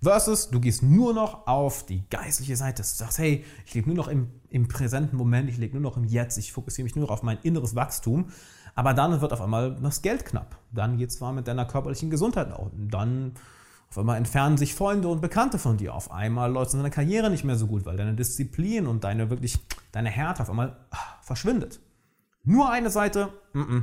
Versus, 0.02 0.50
du 0.50 0.60
gehst 0.60 0.82
nur 0.82 1.14
noch 1.14 1.46
auf 1.46 1.86
die 1.86 2.02
geistliche 2.10 2.56
Seite. 2.56 2.82
Du 2.82 2.88
sagst, 2.88 3.18
hey, 3.18 3.44
ich 3.64 3.74
lebe 3.74 3.88
nur 3.88 3.96
noch 3.96 4.08
im, 4.08 4.28
im 4.50 4.68
präsenten 4.68 5.16
Moment, 5.16 5.48
ich 5.48 5.56
lebe 5.56 5.72
nur 5.72 5.82
noch 5.90 5.96
im 5.96 6.04
Jetzt, 6.04 6.36
ich 6.36 6.52
fokussiere 6.52 6.84
mich 6.84 6.94
nur 6.94 7.06
noch 7.06 7.10
auf 7.10 7.22
mein 7.22 7.38
inneres 7.42 7.74
Wachstum. 7.74 8.26
Aber 8.74 8.92
dann 8.92 9.20
wird 9.20 9.32
auf 9.32 9.40
einmal 9.40 9.76
das 9.80 10.02
Geld 10.02 10.26
knapp. 10.26 10.58
Dann 10.72 10.98
geht 10.98 11.10
es 11.10 11.16
zwar 11.16 11.32
mit 11.32 11.48
deiner 11.48 11.64
körperlichen 11.64 12.10
Gesundheit 12.10 12.56
unten. 12.58 12.88
Dann 12.90 13.32
auf 13.88 13.98
einmal 13.98 14.16
entfernen 14.16 14.56
sich 14.56 14.74
Freunde 14.74 15.08
und 15.08 15.20
Bekannte 15.20 15.58
von 15.58 15.76
dir. 15.76 15.94
Auf 15.94 16.10
einmal 16.10 16.50
läuft 16.50 16.68
es 16.68 16.74
in 16.74 16.80
deiner 16.80 16.90
Karriere 16.90 17.30
nicht 17.30 17.44
mehr 17.44 17.56
so 17.56 17.66
gut, 17.66 17.86
weil 17.86 17.96
deine 17.96 18.14
Disziplin 18.14 18.86
und 18.86 19.04
deine 19.04 19.30
wirklich, 19.30 19.58
deine 19.92 20.10
Härte 20.10 20.42
auf 20.42 20.50
einmal 20.50 20.76
ach, 20.90 21.22
verschwindet. 21.22 21.80
Nur 22.42 22.70
eine 22.70 22.90
Seite, 22.90 23.28
mm 23.52 23.60
-mm. 23.60 23.82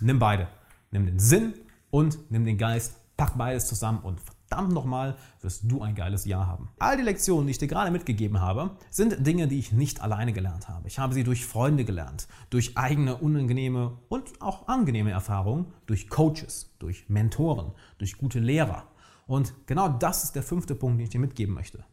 Nimm 0.00 0.18
beide. 0.18 0.48
Nimm 0.90 1.06
den 1.06 1.18
Sinn 1.18 1.54
und 1.90 2.30
nimm 2.30 2.44
den 2.44 2.58
Geist, 2.58 2.96
pack 3.16 3.36
beides 3.36 3.66
zusammen 3.66 4.00
und 4.00 4.20
verdammt 4.20 4.72
nochmal 4.72 5.16
wirst 5.40 5.70
du 5.70 5.82
ein 5.82 5.94
geiles 5.94 6.24
Jahr 6.24 6.46
haben. 6.46 6.68
All 6.78 6.96
die 6.96 7.02
Lektionen, 7.02 7.46
die 7.46 7.52
ich 7.52 7.58
dir 7.58 7.68
gerade 7.68 7.90
mitgegeben 7.90 8.40
habe, 8.40 8.76
sind 8.90 9.26
Dinge, 9.26 9.48
die 9.48 9.58
ich 9.58 9.72
nicht 9.72 10.00
alleine 10.00 10.32
gelernt 10.32 10.68
habe. 10.68 10.86
Ich 10.88 10.98
habe 10.98 11.14
sie 11.14 11.24
durch 11.24 11.46
Freunde 11.46 11.84
gelernt, 11.84 12.28
durch 12.50 12.76
eigene 12.76 13.16
unangenehme 13.16 13.98
und 14.08 14.40
auch 14.40 14.68
angenehme 14.68 15.10
Erfahrungen, 15.10 15.72
durch 15.86 16.08
Coaches, 16.08 16.74
durch 16.78 17.08
Mentoren, 17.08 17.72
durch 17.98 18.18
gute 18.18 18.38
Lehrer. 18.38 18.84
Und 19.26 19.54
genau 19.66 19.88
das 19.88 20.24
ist 20.24 20.36
der 20.36 20.42
fünfte 20.42 20.74
Punkt, 20.74 20.98
den 20.98 21.04
ich 21.04 21.10
dir 21.10 21.20
mitgeben 21.20 21.54
möchte. 21.54 21.84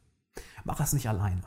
Mach 0.63 0.79
es 0.79 0.93
nicht 0.93 1.09
alleine. 1.09 1.43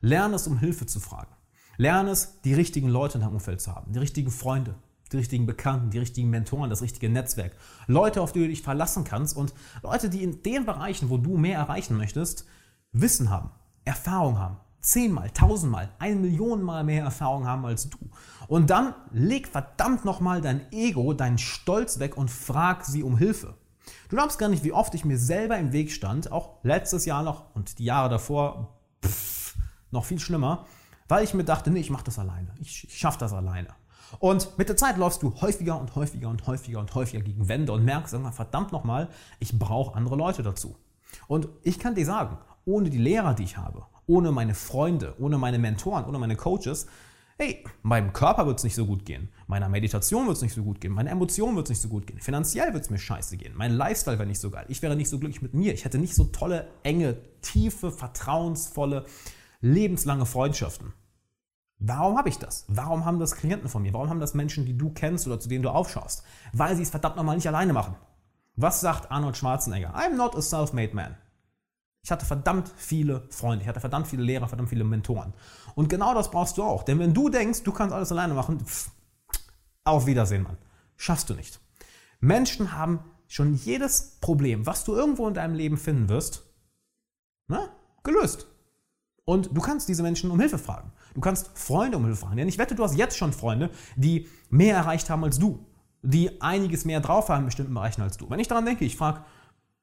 Lerne 0.00 0.36
es, 0.36 0.46
um 0.46 0.58
Hilfe 0.58 0.86
zu 0.86 1.00
fragen. 1.00 1.34
Lerne 1.76 2.10
es, 2.10 2.40
die 2.42 2.54
richtigen 2.54 2.88
Leute 2.88 3.18
in 3.18 3.22
deinem 3.22 3.34
Umfeld 3.34 3.60
zu 3.60 3.74
haben, 3.74 3.92
die 3.92 3.98
richtigen 3.98 4.30
Freunde, 4.30 4.74
die 5.12 5.18
richtigen 5.18 5.46
Bekannten, 5.46 5.90
die 5.90 5.98
richtigen 5.98 6.30
Mentoren, 6.30 6.70
das 6.70 6.82
richtige 6.82 7.08
Netzwerk. 7.08 7.52
Leute, 7.86 8.20
auf 8.20 8.32
die 8.32 8.40
du 8.40 8.48
dich 8.48 8.62
verlassen 8.62 9.04
kannst 9.04 9.36
und 9.36 9.54
Leute, 9.82 10.10
die 10.10 10.22
in 10.22 10.42
den 10.42 10.66
Bereichen, 10.66 11.10
wo 11.10 11.18
du 11.18 11.36
mehr 11.36 11.58
erreichen 11.58 11.96
möchtest, 11.96 12.46
Wissen 12.92 13.30
haben, 13.30 13.50
Erfahrung 13.84 14.38
haben. 14.38 14.56
Zehnmal, 14.80 15.30
tausendmal, 15.30 15.90
eine 15.98 16.16
Million 16.16 16.62
Mal 16.62 16.84
mehr 16.84 17.02
Erfahrung 17.02 17.46
haben 17.46 17.66
als 17.66 17.90
du. 17.90 17.98
Und 18.46 18.70
dann 18.70 18.94
leg 19.12 19.48
verdammt 19.48 20.04
nochmal 20.04 20.40
dein 20.40 20.72
Ego, 20.72 21.12
deinen 21.14 21.38
Stolz 21.38 21.98
weg 21.98 22.16
und 22.16 22.30
frag 22.30 22.84
sie 22.84 23.02
um 23.02 23.18
Hilfe. 23.18 23.54
Du 24.08 24.16
glaubst 24.16 24.38
gar 24.38 24.48
nicht, 24.48 24.64
wie 24.64 24.72
oft 24.72 24.94
ich 24.94 25.04
mir 25.04 25.18
selber 25.18 25.58
im 25.58 25.72
Weg 25.72 25.90
stand, 25.90 26.30
auch 26.30 26.62
letztes 26.62 27.04
Jahr 27.04 27.22
noch 27.22 27.54
und 27.54 27.78
die 27.78 27.84
Jahre 27.84 28.08
davor, 28.08 28.78
pff, 29.04 29.56
noch 29.90 30.04
viel 30.04 30.20
schlimmer, 30.20 30.66
weil 31.08 31.24
ich 31.24 31.34
mir 31.34 31.44
dachte, 31.44 31.70
nee, 31.70 31.80
ich 31.80 31.90
mache 31.90 32.04
das 32.04 32.18
alleine. 32.18 32.54
Ich, 32.60 32.84
ich 32.84 32.98
schaffe 32.98 33.18
das 33.18 33.32
alleine. 33.32 33.68
Und 34.18 34.56
mit 34.58 34.68
der 34.68 34.76
Zeit 34.76 34.96
läufst 34.96 35.22
du 35.22 35.34
häufiger 35.40 35.78
und 35.78 35.94
häufiger 35.94 36.28
und 36.28 36.46
häufiger 36.46 36.80
und 36.80 36.94
häufiger 36.94 37.22
gegen 37.22 37.48
Wände 37.48 37.72
und 37.72 37.84
merkst 37.84 38.12
irgendwann, 38.12 38.32
verdammt 38.32 38.72
nochmal, 38.72 39.08
ich 39.38 39.58
brauche 39.58 39.94
andere 39.94 40.16
Leute 40.16 40.42
dazu. 40.42 40.76
Und 41.26 41.48
ich 41.62 41.78
kann 41.78 41.94
dir 41.94 42.06
sagen, 42.06 42.38
ohne 42.64 42.90
die 42.90 42.98
Lehrer, 42.98 43.34
die 43.34 43.44
ich 43.44 43.56
habe, 43.56 43.84
ohne 44.06 44.32
meine 44.32 44.54
Freunde, 44.54 45.14
ohne 45.18 45.38
meine 45.38 45.58
Mentoren, 45.58 46.04
ohne 46.04 46.18
meine 46.18 46.36
Coaches, 46.36 46.86
hey, 47.38 47.64
meinem 47.82 48.12
Körper 48.12 48.46
wird 48.46 48.58
es 48.58 48.64
nicht 48.64 48.74
so 48.74 48.84
gut 48.84 49.04
gehen, 49.04 49.28
meiner 49.46 49.68
Meditation 49.68 50.26
wird 50.26 50.36
es 50.36 50.42
nicht 50.42 50.54
so 50.54 50.64
gut 50.64 50.80
gehen, 50.80 50.92
meine 50.92 51.10
Emotionen 51.10 51.54
wird 51.56 51.66
es 51.66 51.70
nicht 51.70 51.82
so 51.82 51.88
gut 51.88 52.06
gehen, 52.06 52.18
finanziell 52.18 52.74
wird 52.74 52.84
es 52.84 52.90
mir 52.90 52.98
scheiße 52.98 53.36
gehen, 53.36 53.54
mein 53.56 53.72
Lifestyle 53.72 54.18
wäre 54.18 54.26
nicht 54.26 54.40
so 54.40 54.50
geil, 54.50 54.66
ich 54.68 54.82
wäre 54.82 54.96
nicht 54.96 55.08
so 55.08 55.18
glücklich 55.18 55.40
mit 55.40 55.54
mir, 55.54 55.72
ich 55.72 55.84
hätte 55.84 55.98
nicht 55.98 56.14
so 56.14 56.24
tolle, 56.24 56.66
enge, 56.82 57.16
tiefe, 57.40 57.92
vertrauensvolle, 57.92 59.06
lebenslange 59.60 60.26
Freundschaften. 60.26 60.92
Warum 61.78 62.18
habe 62.18 62.28
ich 62.28 62.38
das? 62.38 62.64
Warum 62.68 63.04
haben 63.04 63.20
das 63.20 63.36
Klienten 63.36 63.68
von 63.68 63.82
mir? 63.82 63.92
Warum 63.92 64.10
haben 64.10 64.20
das 64.20 64.34
Menschen, 64.34 64.66
die 64.66 64.76
du 64.76 64.90
kennst 64.90 65.26
oder 65.26 65.38
zu 65.38 65.48
denen 65.48 65.62
du 65.62 65.70
aufschaust? 65.70 66.24
Weil 66.52 66.74
sie 66.76 66.82
es 66.82 66.90
verdammt 66.90 67.16
nochmal 67.16 67.36
nicht 67.36 67.46
alleine 67.46 67.72
machen. 67.72 67.94
Was 68.56 68.80
sagt 68.80 69.12
Arnold 69.12 69.36
Schwarzenegger? 69.36 69.94
I'm 69.94 70.16
not 70.16 70.34
a 70.34 70.42
self-made 70.42 70.94
man. 70.94 71.16
Ich 72.02 72.10
hatte 72.10 72.26
verdammt 72.26 72.72
viele 72.76 73.22
Freunde, 73.30 73.62
ich 73.62 73.68
hatte 73.68 73.80
verdammt 73.80 74.08
viele 74.08 74.22
Lehrer, 74.22 74.48
verdammt 74.48 74.70
viele 74.70 74.82
Mentoren. 74.82 75.34
Und 75.74 75.88
genau 75.88 76.14
das 76.14 76.30
brauchst 76.30 76.58
du 76.58 76.64
auch. 76.64 76.82
Denn 76.82 76.98
wenn 76.98 77.14
du 77.14 77.28
denkst, 77.28 77.62
du 77.62 77.72
kannst 77.72 77.94
alles 77.94 78.10
alleine 78.10 78.34
machen, 78.34 78.60
pff, 78.60 78.90
auf 79.84 80.06
Wiedersehen, 80.06 80.42
Mann. 80.42 80.58
Schaffst 80.96 81.30
du 81.30 81.34
nicht. 81.34 81.60
Menschen 82.20 82.72
haben 82.72 83.04
schon 83.28 83.54
jedes 83.54 84.18
Problem, 84.20 84.66
was 84.66 84.84
du 84.84 84.94
irgendwo 84.94 85.28
in 85.28 85.34
deinem 85.34 85.54
Leben 85.54 85.76
finden 85.76 86.08
wirst, 86.08 86.44
ne, 87.46 87.68
gelöst. 88.02 88.46
Und 89.28 89.54
du 89.54 89.60
kannst 89.60 89.86
diese 89.90 90.02
Menschen 90.02 90.30
um 90.30 90.40
Hilfe 90.40 90.56
fragen. 90.56 90.90
Du 91.12 91.20
kannst 91.20 91.50
Freunde 91.52 91.98
um 91.98 92.04
Hilfe 92.06 92.22
fragen. 92.22 92.38
Denn 92.38 92.48
ich 92.48 92.56
wette, 92.56 92.74
du 92.74 92.82
hast 92.82 92.96
jetzt 92.96 93.14
schon 93.14 93.34
Freunde, 93.34 93.68
die 93.94 94.26
mehr 94.48 94.74
erreicht 94.74 95.10
haben 95.10 95.22
als 95.22 95.38
du. 95.38 95.66
Die 96.00 96.40
einiges 96.40 96.86
mehr 96.86 97.00
drauf 97.00 97.28
haben 97.28 97.40
in 97.40 97.44
bestimmten 97.44 97.74
Bereichen 97.74 98.00
als 98.00 98.16
du. 98.16 98.30
Wenn 98.30 98.40
ich 98.40 98.48
daran 98.48 98.64
denke, 98.64 98.86
ich 98.86 98.96
frage 98.96 99.20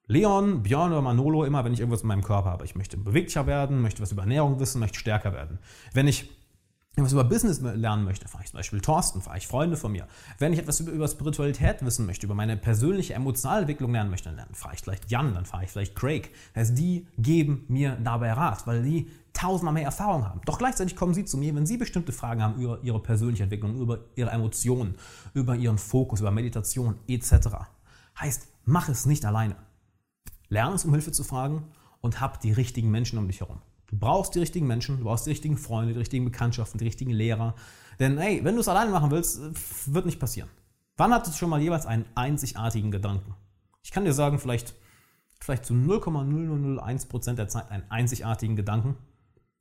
Leon, 0.07 0.63
Björn 0.63 0.91
oder 0.91 1.03
Manolo 1.03 1.45
immer, 1.45 1.63
wenn 1.63 1.73
ich 1.73 1.79
irgendwas 1.79 2.01
in 2.01 2.07
meinem 2.07 2.23
Körper 2.23 2.49
habe. 2.49 2.65
Ich 2.65 2.73
möchte 2.73 2.97
beweglicher 2.97 3.45
werden, 3.45 3.83
möchte 3.83 4.01
was 4.01 4.11
über 4.11 4.23
Ernährung 4.23 4.59
wissen, 4.59 4.79
möchte 4.79 4.97
stärker 4.97 5.31
werden. 5.31 5.59
Wenn 5.93 6.07
ich 6.07 6.27
etwas 6.95 7.13
über 7.13 7.23
Business 7.23 7.61
lernen 7.61 8.03
möchte, 8.03 8.27
frage 8.27 8.45
ich 8.45 8.49
zum 8.49 8.57
Beispiel 8.57 8.81
Thorsten, 8.81 9.21
frage 9.21 9.37
ich 9.37 9.47
Freunde 9.47 9.77
von 9.77 9.91
mir. 9.91 10.07
Wenn 10.39 10.53
ich 10.53 10.59
etwas 10.59 10.79
über, 10.79 11.07
Spiritualität 11.07 11.85
wissen 11.85 12.07
möchte, 12.07 12.25
über 12.25 12.33
meine 12.33 12.57
persönliche 12.57 13.13
Emotionalentwicklung 13.13 13.91
lernen 13.91 14.09
möchte, 14.09 14.31
dann 14.31 14.55
frage 14.55 14.77
ich 14.77 14.81
vielleicht 14.81 15.11
Jan, 15.11 15.35
dann 15.35 15.45
frage 15.45 15.65
ich 15.65 15.71
vielleicht 15.71 15.95
Craig. 15.95 16.31
Das 16.55 16.69
heißt, 16.69 16.79
die 16.79 17.05
geben 17.19 17.65
mir 17.67 17.95
dabei 18.03 18.31
Rat, 18.31 18.65
weil 18.65 18.81
die 18.81 19.11
tausendmal 19.35 19.73
mehr 19.73 19.83
Erfahrung 19.83 20.25
haben. 20.25 20.41
Doch 20.45 20.57
gleichzeitig 20.57 20.95
kommen 20.95 21.13
sie 21.13 21.25
zu 21.25 21.37
mir, 21.37 21.53
wenn 21.53 21.65
sie 21.65 21.77
bestimmte 21.77 22.11
Fragen 22.11 22.41
haben 22.41 22.59
über 22.59 22.79
ihre 22.81 22.99
persönliche 22.99 23.43
Entwicklung, 23.43 23.75
über 23.75 23.99
ihre 24.15 24.31
Emotionen, 24.31 24.95
über 25.33 25.55
ihren 25.55 25.77
Fokus, 25.77 26.21
über 26.21 26.31
Meditation 26.31 26.95
etc. 27.07 27.49
Heißt, 28.19 28.47
mach 28.63 28.89
es 28.89 29.05
nicht 29.05 29.25
alleine. 29.25 29.55
Lerne 30.47 30.75
es, 30.75 30.85
um 30.85 30.91
Hilfe 30.93 31.11
zu 31.11 31.23
fragen 31.23 31.65
und 32.01 32.21
hab 32.21 32.39
die 32.39 32.51
richtigen 32.51 32.89
Menschen 32.91 33.19
um 33.19 33.27
dich 33.27 33.41
herum. 33.41 33.61
Du 33.87 33.97
brauchst 33.97 34.35
die 34.35 34.39
richtigen 34.39 34.67
Menschen, 34.67 34.97
du 34.97 35.03
brauchst 35.03 35.25
die 35.25 35.31
richtigen 35.31 35.57
Freunde, 35.57 35.93
die 35.93 35.99
richtigen 35.99 36.25
Bekanntschaften, 36.25 36.79
die 36.79 36.85
richtigen 36.85 37.11
Lehrer. 37.11 37.55
Denn 37.99 38.17
hey, 38.17 38.43
wenn 38.43 38.55
du 38.55 38.61
es 38.61 38.67
alleine 38.67 38.91
machen 38.91 39.11
willst, 39.11 39.39
wird 39.93 40.05
nicht 40.05 40.19
passieren. 40.19 40.49
Wann 40.97 41.13
hattest 41.13 41.35
du 41.35 41.39
schon 41.39 41.49
mal 41.49 41.61
jeweils 41.61 41.85
einen 41.85 42.05
einzigartigen 42.15 42.89
Gedanken? 42.89 43.35
Ich 43.83 43.91
kann 43.91 44.05
dir 44.05 44.13
sagen, 44.13 44.39
vielleicht, 44.39 44.73
vielleicht 45.39 45.65
zu 45.65 45.73
0,0001% 45.73 47.33
der 47.33 47.47
Zeit 47.47 47.69
einen 47.69 47.83
einzigartigen 47.89 48.55
Gedanken. 48.55 48.95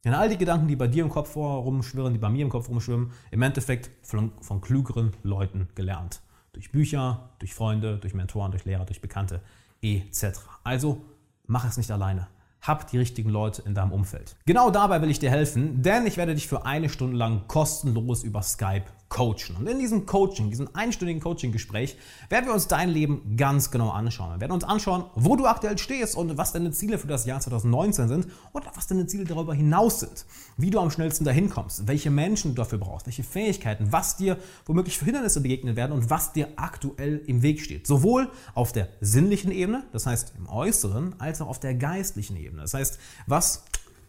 Denn 0.05 0.13
all 0.13 0.29
die 0.29 0.37
Gedanken, 0.37 0.69
die 0.69 0.77
bei 0.77 0.87
dir 0.87 1.03
im 1.03 1.11
Kopf 1.11 1.35
rumschwirren, 1.35 2.13
die 2.13 2.19
bei 2.19 2.29
mir 2.29 2.43
im 2.43 2.51
Kopf 2.51 2.69
rumschwimmen, 2.69 3.11
im 3.31 3.43
Endeffekt 3.43 3.91
von, 4.03 4.33
von 4.41 4.61
klügeren 4.61 5.13
Leuten 5.23 5.69
gelernt. 5.75 6.21
Durch 6.53 6.71
Bücher, 6.71 7.31
durch 7.39 7.55
Freunde, 7.55 7.97
durch 7.99 8.15
Mentoren, 8.15 8.51
durch 8.51 8.65
Lehrer, 8.65 8.85
durch 8.85 9.01
Bekannte, 9.01 9.41
etc. 9.83 10.41
Also 10.63 11.03
mach 11.47 11.67
es 11.67 11.77
nicht 11.77 11.91
alleine. 11.91 12.29
Hab 12.61 12.87
die 12.87 12.99
richtigen 12.99 13.29
Leute 13.31 13.63
in 13.63 13.75
deinem 13.75 13.93
Umfeld. 13.93 14.37
Genau 14.47 14.71
dabei 14.71 15.03
will 15.03 15.11
ich 15.11 15.19
dir 15.19 15.31
helfen, 15.31 15.83
denn 15.83 16.07
ich 16.07 16.17
werde 16.17 16.35
dich 16.35 16.49
für 16.49 16.65
eine 16.65 16.89
Stunde 16.89 17.17
lang 17.17 17.47
kostenlos 17.47 18.23
über 18.23 18.43
Skype 18.43 18.85
coachen. 19.09 19.57
Und 19.59 19.67
in 19.69 19.79
diesem 19.79 20.07
Coaching, 20.07 20.51
diesem 20.51 20.69
einstündigen 20.75 21.23
Coaching-Gespräch, 21.23 21.97
werden 22.29 22.47
wir 22.47 22.55
uns 22.55 22.67
dein 22.67 22.89
Leben 22.89 23.37
ganz 23.37 23.71
genau 23.71 23.91
anschauen. 23.91 24.35
Wir 24.35 24.41
werden 24.41 24.53
uns 24.53 24.65
anschauen, 24.65 25.05
wo 25.15 25.37
du 25.37 25.47
aktuell 25.47 25.79
stehst 25.79 26.17
und 26.17 26.37
was 26.37 26.53
deine 26.53 26.73
Ziele 26.73 26.99
für 26.99 27.07
das 27.07 27.25
Jahr 27.25 27.41
2019 27.41 28.09
sind 28.09 28.27
und 28.53 28.65
was 28.75 28.87
deine 28.87 29.07
Ziele 29.07 29.25
darüber 29.25 29.55
hinaus 29.55 30.01
sind. 30.01 30.27
Wie 30.57 30.71
du 30.71 30.81
am 30.81 30.91
schnellsten 30.91 31.25
dahin 31.25 31.49
kommst, 31.49 31.87
welche 31.87 32.11
Menschen 32.11 32.55
du 32.55 32.63
dafür 32.63 32.79
brauchst, 32.79 33.07
welche 33.07 33.23
Fähigkeiten, 33.23 33.93
was 33.93 34.17
dir 34.17 34.37
womöglich 34.67 34.99
für 34.99 35.05
Hindernisse 35.05 35.41
begegnen 35.41 35.77
werden 35.77 35.93
und 35.93 36.11
was 36.11 36.33
dir 36.33 36.49
aktuell 36.57 37.23
im 37.27 37.43
Weg 37.43 37.61
steht. 37.61 37.87
Sowohl 37.87 38.31
auf 38.55 38.73
der 38.73 38.89
sinnlichen 39.01 39.53
Ebene, 39.53 39.85
das 39.93 40.07
heißt 40.07 40.35
im 40.39 40.49
Äußeren, 40.49 41.15
als 41.21 41.41
auch 41.41 41.49
auf 41.49 41.61
der 41.61 41.75
geistlichen 41.75 42.37
Ebene. 42.37 42.63
Das 42.63 42.75
heißt, 42.75 42.99
was 43.27 43.65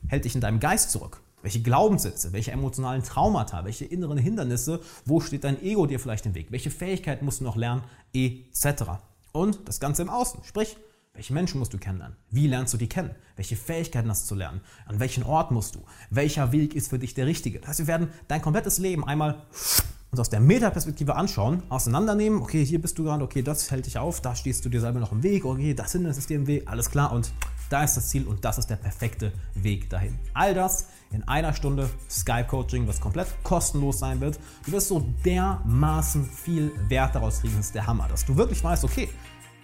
hält 0.07 0.25
dich 0.25 0.35
in 0.35 0.41
deinem 0.41 0.59
Geist 0.59 0.91
zurück? 0.91 1.21
Welche 1.45 1.61
Glaubenssätze, 1.61 2.33
welche 2.33 2.49
emotionalen 2.49 3.03
Traumata, 3.03 3.65
welche 3.65 3.85
inneren 3.85 4.17
Hindernisse, 4.17 4.79
wo 5.05 5.19
steht 5.19 5.43
dein 5.43 5.61
Ego 5.61 5.85
dir 5.85 5.99
vielleicht 5.99 6.25
im 6.25 6.33
Weg, 6.33 6.47
welche 6.49 6.71
Fähigkeiten 6.71 7.23
musst 7.23 7.39
du 7.39 7.43
noch 7.43 7.55
lernen, 7.55 7.83
etc. 8.15 8.93
Und 9.31 9.59
das 9.67 9.79
Ganze 9.79 10.01
im 10.01 10.09
Außen, 10.09 10.43
sprich, 10.43 10.75
welche 11.13 11.33
Menschen 11.33 11.59
musst 11.59 11.71
du 11.71 11.77
kennenlernen? 11.77 12.17
Wie 12.31 12.47
lernst 12.47 12.73
du 12.73 12.77
die 12.79 12.89
kennen? 12.89 13.11
Welche 13.35 13.55
Fähigkeiten 13.55 14.09
hast 14.09 14.23
du 14.23 14.29
zu 14.29 14.33
lernen? 14.33 14.59
An 14.87 14.99
welchen 14.99 15.21
Ort 15.21 15.51
musst 15.51 15.75
du? 15.75 15.83
Welcher 16.09 16.51
Weg 16.51 16.73
ist 16.73 16.89
für 16.89 16.97
dich 16.97 17.13
der 17.13 17.27
richtige? 17.27 17.59
Das 17.59 17.69
heißt, 17.69 17.79
wir 17.81 17.87
werden 17.87 18.09
dein 18.27 18.41
komplettes 18.41 18.79
Leben 18.79 19.05
einmal 19.05 19.43
uns 20.09 20.19
aus 20.19 20.31
der 20.31 20.39
Metaperspektive 20.39 21.15
anschauen, 21.15 21.61
auseinandernehmen, 21.69 22.41
okay, 22.41 22.65
hier 22.65 22.81
bist 22.81 22.97
du 22.97 23.03
gerade, 23.03 23.23
okay, 23.23 23.43
das 23.43 23.69
hält 23.69 23.85
dich 23.85 23.99
auf, 23.99 24.19
da 24.19 24.35
stehst 24.35 24.65
du 24.65 24.69
dir 24.69 24.81
selber 24.81 24.99
noch 24.99 25.11
im 25.11 25.21
Weg, 25.21 25.45
okay, 25.45 25.75
das 25.75 25.91
Hindernis 25.91 26.17
ist 26.17 26.29
dir 26.29 26.37
im 26.37 26.47
Weg, 26.47 26.67
alles 26.67 26.89
klar 26.89 27.11
und 27.11 27.31
da 27.69 27.83
ist 27.83 27.97
das 27.97 28.09
Ziel 28.09 28.25
und 28.25 28.43
das 28.45 28.57
ist 28.57 28.69
der 28.69 28.75
perfekte 28.75 29.33
Weg 29.55 29.89
dahin. 29.89 30.17
All 30.33 30.53
das 30.53 30.87
in 31.11 31.27
einer 31.27 31.53
Stunde 31.53 31.89
Skype-Coaching, 32.09 32.87
was 32.87 32.99
komplett 32.99 33.27
kostenlos 33.43 33.99
sein 33.99 34.19
wird. 34.19 34.39
Du 34.65 34.71
wirst 34.71 34.89
so 34.89 35.05
dermaßen 35.23 36.25
viel 36.25 36.71
Wert 36.89 37.15
daraus 37.15 37.41
kriegen, 37.41 37.55
das 37.57 37.67
ist 37.67 37.75
der 37.75 37.87
Hammer, 37.87 38.07
dass 38.07 38.25
du 38.25 38.35
wirklich 38.35 38.63
weißt, 38.63 38.83
okay, 38.83 39.09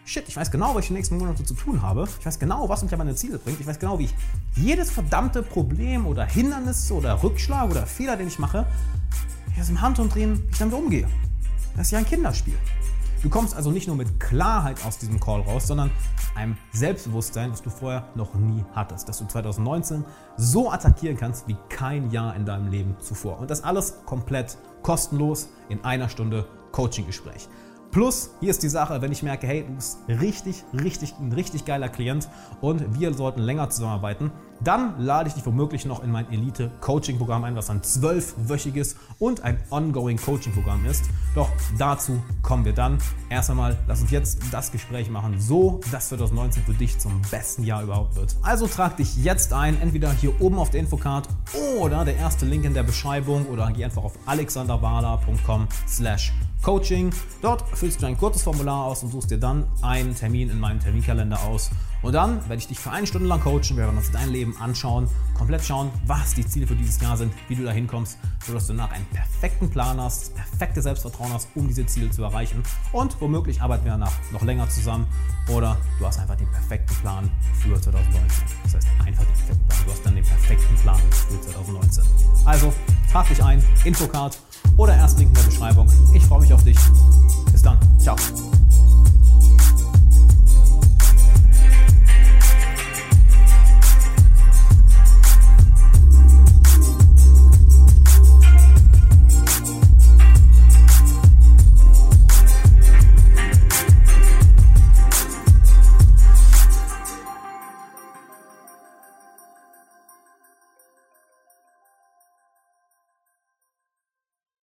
shit, 0.06 0.28
ich 0.28 0.36
weiß 0.36 0.52
genau, 0.52 0.76
was 0.76 0.86
ich 0.86 0.90
in 0.90 0.96
den 0.96 1.00
nächsten 1.00 1.18
Monaten 1.18 1.46
zu 1.46 1.54
tun 1.54 1.82
habe. 1.82 2.08
Ich 2.20 2.26
weiß 2.26 2.40
genau, 2.40 2.68
was 2.70 2.84
mich 2.84 2.92
an 2.92 3.00
meine 3.00 3.16
Ziele 3.16 3.38
bringt. 3.38 3.60
Ich 3.60 3.68
weiß 3.68 3.80
genau, 3.80 4.00
wie 4.00 4.06
ich 4.06 4.16
jedes 4.56 4.92
verdammte 4.92 5.44
Problem 5.44 6.06
oder 6.06 6.26
Hindernis 6.26 6.92
oder 6.92 7.22
Rückschlag 7.22 7.70
oder 7.70 7.86
Fehler, 7.86 8.18
den 8.18 8.28
ich 8.28 8.40
mache, 8.40 8.66
aus 9.60 9.68
dem 9.68 9.82
Handumdrehen, 9.82 10.44
wie 10.48 10.52
ich 10.52 10.58
damit 10.58 10.74
umgehe. 10.74 11.08
Das 11.76 11.88
ist 11.88 11.92
ja 11.92 12.00
ein 12.00 12.06
Kinderspiel. 12.06 12.56
Du 13.22 13.30
kommst 13.30 13.56
also 13.56 13.70
nicht 13.70 13.86
nur 13.86 13.96
mit 13.96 14.20
Klarheit 14.20 14.84
aus 14.84 14.98
diesem 14.98 15.20
Call 15.20 15.42
raus, 15.42 15.68
sondern 15.68 15.92
einem 16.34 16.58
Selbstbewusstsein, 16.72 17.52
das 17.52 17.62
du 17.62 17.70
vorher 17.70 18.08
noch 18.16 18.34
nie 18.34 18.66
hattest. 18.74 19.08
Dass 19.08 19.20
du 19.20 19.26
2019 19.26 20.04
so 20.38 20.72
attackieren 20.72 21.18
kannst 21.18 21.48
wie 21.48 21.56
kein 21.70 22.10
Jahr 22.10 22.36
in 22.36 22.46
deinem 22.46 22.72
Leben 22.72 22.96
zuvor. 23.00 23.38
Und 23.38 23.52
das 23.52 23.64
alles 23.64 24.00
komplett 24.08 24.58
kostenlos 24.82 25.50
in 25.70 25.84
einer 25.84 26.10
Stunde 26.10 26.48
Coaching-Gespräch. 26.72 27.48
Plus, 27.92 28.32
hier 28.40 28.50
ist 28.50 28.64
die 28.64 28.70
Sache, 28.70 29.04
wenn 29.04 29.12
ich 29.12 29.22
merke, 29.22 29.46
hey, 29.46 29.66
du 29.68 29.76
bist 29.76 30.00
richtig, 30.08 30.64
richtig, 30.74 31.14
ein 31.20 31.32
richtig 31.32 31.66
geiler 31.66 31.90
Klient 31.90 32.28
und 32.60 33.00
wir 33.00 33.14
sollten 33.14 33.42
länger 33.42 33.70
zusammenarbeiten, 33.70 34.32
Dann 34.63 35.00
lade 35.00 35.28
ich 35.28 35.34
dich 35.34 35.45
womöglich 35.45 35.86
noch 35.86 36.04
in 36.04 36.12
mein 36.12 36.32
Elite-Coaching-Programm 36.32 37.43
ein, 37.43 37.56
was 37.56 37.69
ein 37.69 37.82
zwölfwöchiges 37.82 38.95
und 39.17 39.43
ein 39.43 39.58
ongoing 39.71 40.17
Coaching-Programm 40.17 40.86
ist. 40.86 41.06
Doch 41.34 41.50
dazu 41.78 42.21
kommen 42.43 42.65
wir 42.65 42.74
dann. 42.74 43.00
Erst 43.30 43.50
einmal, 43.50 43.78
lass 43.88 44.02
uns 44.02 44.12
jetzt 44.12 44.39
das 44.52 44.71
Gespräch 44.71 45.10
machen, 45.10 45.39
so 45.39 45.80
dass 45.91 46.10
2019 46.10 46.63
für 46.63 46.74
dich 46.74 47.00
zum 47.00 47.21
besten 47.32 47.63
Jahr 47.63 47.82
überhaupt 47.82 48.15
wird. 48.15 48.36
Also 48.43 48.67
trag 48.67 48.97
dich 48.97 49.15
jetzt 49.17 49.54
ein, 49.54 49.82
entweder 49.82 50.12
hier 50.12 50.39
oben 50.41 50.60
auf 50.60 50.69
der 50.69 50.82
Infocard 50.82 51.28
oder 51.80 52.06
der 52.06 52.17
erste 52.17 52.45
Link 52.45 52.65
in 52.65 52.74
der 52.74 52.84
Beschreibung 52.84 53.47
oder 53.47 53.71
geh 53.71 53.84
einfach 53.84 54.04
auf 54.04 54.13
alexanderwala.com 54.26 55.67
slash 55.88 56.34
Coaching. 56.62 57.12
Dort 57.41 57.67
füllst 57.76 58.02
du 58.02 58.06
ein 58.06 58.17
kurzes 58.17 58.43
Formular 58.43 58.86
aus 58.86 59.02
und 59.04 59.12
suchst 59.12 59.32
dir 59.32 59.39
dann 59.39 59.65
einen 59.82 60.15
Termin 60.15 60.52
in 60.52 60.60
meinem 60.60 60.80
Terminkalender 60.80 61.41
aus. 61.41 61.71
Und 62.02 62.14
dann 62.14 62.42
werde 62.42 62.56
ich 62.56 62.68
dich 62.68 62.80
für 62.80 62.92
eine 62.92 63.06
Stunde 63.06 63.28
lang 63.28 63.42
coachen. 63.42 63.72
Wir 63.72 63.78
werden 63.78 63.98
uns 63.98 64.12
dein 64.12 64.30
Leben 64.30 64.56
anschauen, 64.58 65.08
komplett 65.36 65.64
schauen, 65.64 65.92
was 66.06 66.34
die 66.34 66.46
Ziele 66.46 66.68
für 66.68 66.76
dieses 66.76 67.00
Jahr 67.02 67.18
sind, 67.18 67.34
wie 67.48 67.56
du 67.56 67.64
da 67.64 67.72
hinkommst, 67.72 68.18
sodass 68.46 68.68
du 68.68 68.74
nach 68.74 68.92
einen 68.92 69.06
perfekten 69.06 69.70
Plan 69.70 70.00
hast, 70.00 70.22
das 70.22 70.30
perfekte 70.34 70.82
Selbstvertrauen 70.82 71.32
hast, 71.34 71.48
um 71.56 71.68
diese 71.68 71.86
Ziele 71.86 72.10
zu 72.10 72.24
erreichen. 72.24 72.64
Und 72.92 73.20
womöglich 73.22 73.62
arbeiten 73.62 73.86
wir 73.86 73.92
danach 73.92 74.14
noch 74.32 74.42
länger 74.42 74.68
zusammen 74.70 75.06
oder 75.48 75.78
du 76.00 76.06
hast 76.06 76.20
einfach 76.20 76.36
den 76.36 76.50
perfekten 76.50 76.96
Plan 77.02 77.30
für 77.54 77.80
2019. 77.80 78.46
Das 78.64 78.76
heißt, 78.76 78.88
einfach 79.06 79.24
den 79.24 79.34
perfekten 79.34 79.68
Plan. 79.68 79.80
Du 79.86 79.92
hast 79.92 80.06
dann 80.06 80.16
den 80.16 80.26
perfekten 80.26 80.76
Plan 80.76 81.00
für 81.30 81.42
2019. 81.42 82.04
Also, 82.46 82.74
trag 83.12 83.28
dich 83.28 83.44
ein, 83.44 83.64
Infocard 83.84 84.40
oder 84.78 84.96
Erstlink 84.96 85.30
in 85.30 85.36
der 85.36 85.44
Beschreibung. 85.44 85.92
Ich 86.14 86.24
freue 86.24 86.42
mich 86.42 86.54
auf 86.54 86.64
dich. 86.64 86.78
Bis 87.52 87.62
dann. 87.62 87.78
Ciao. 88.00 88.16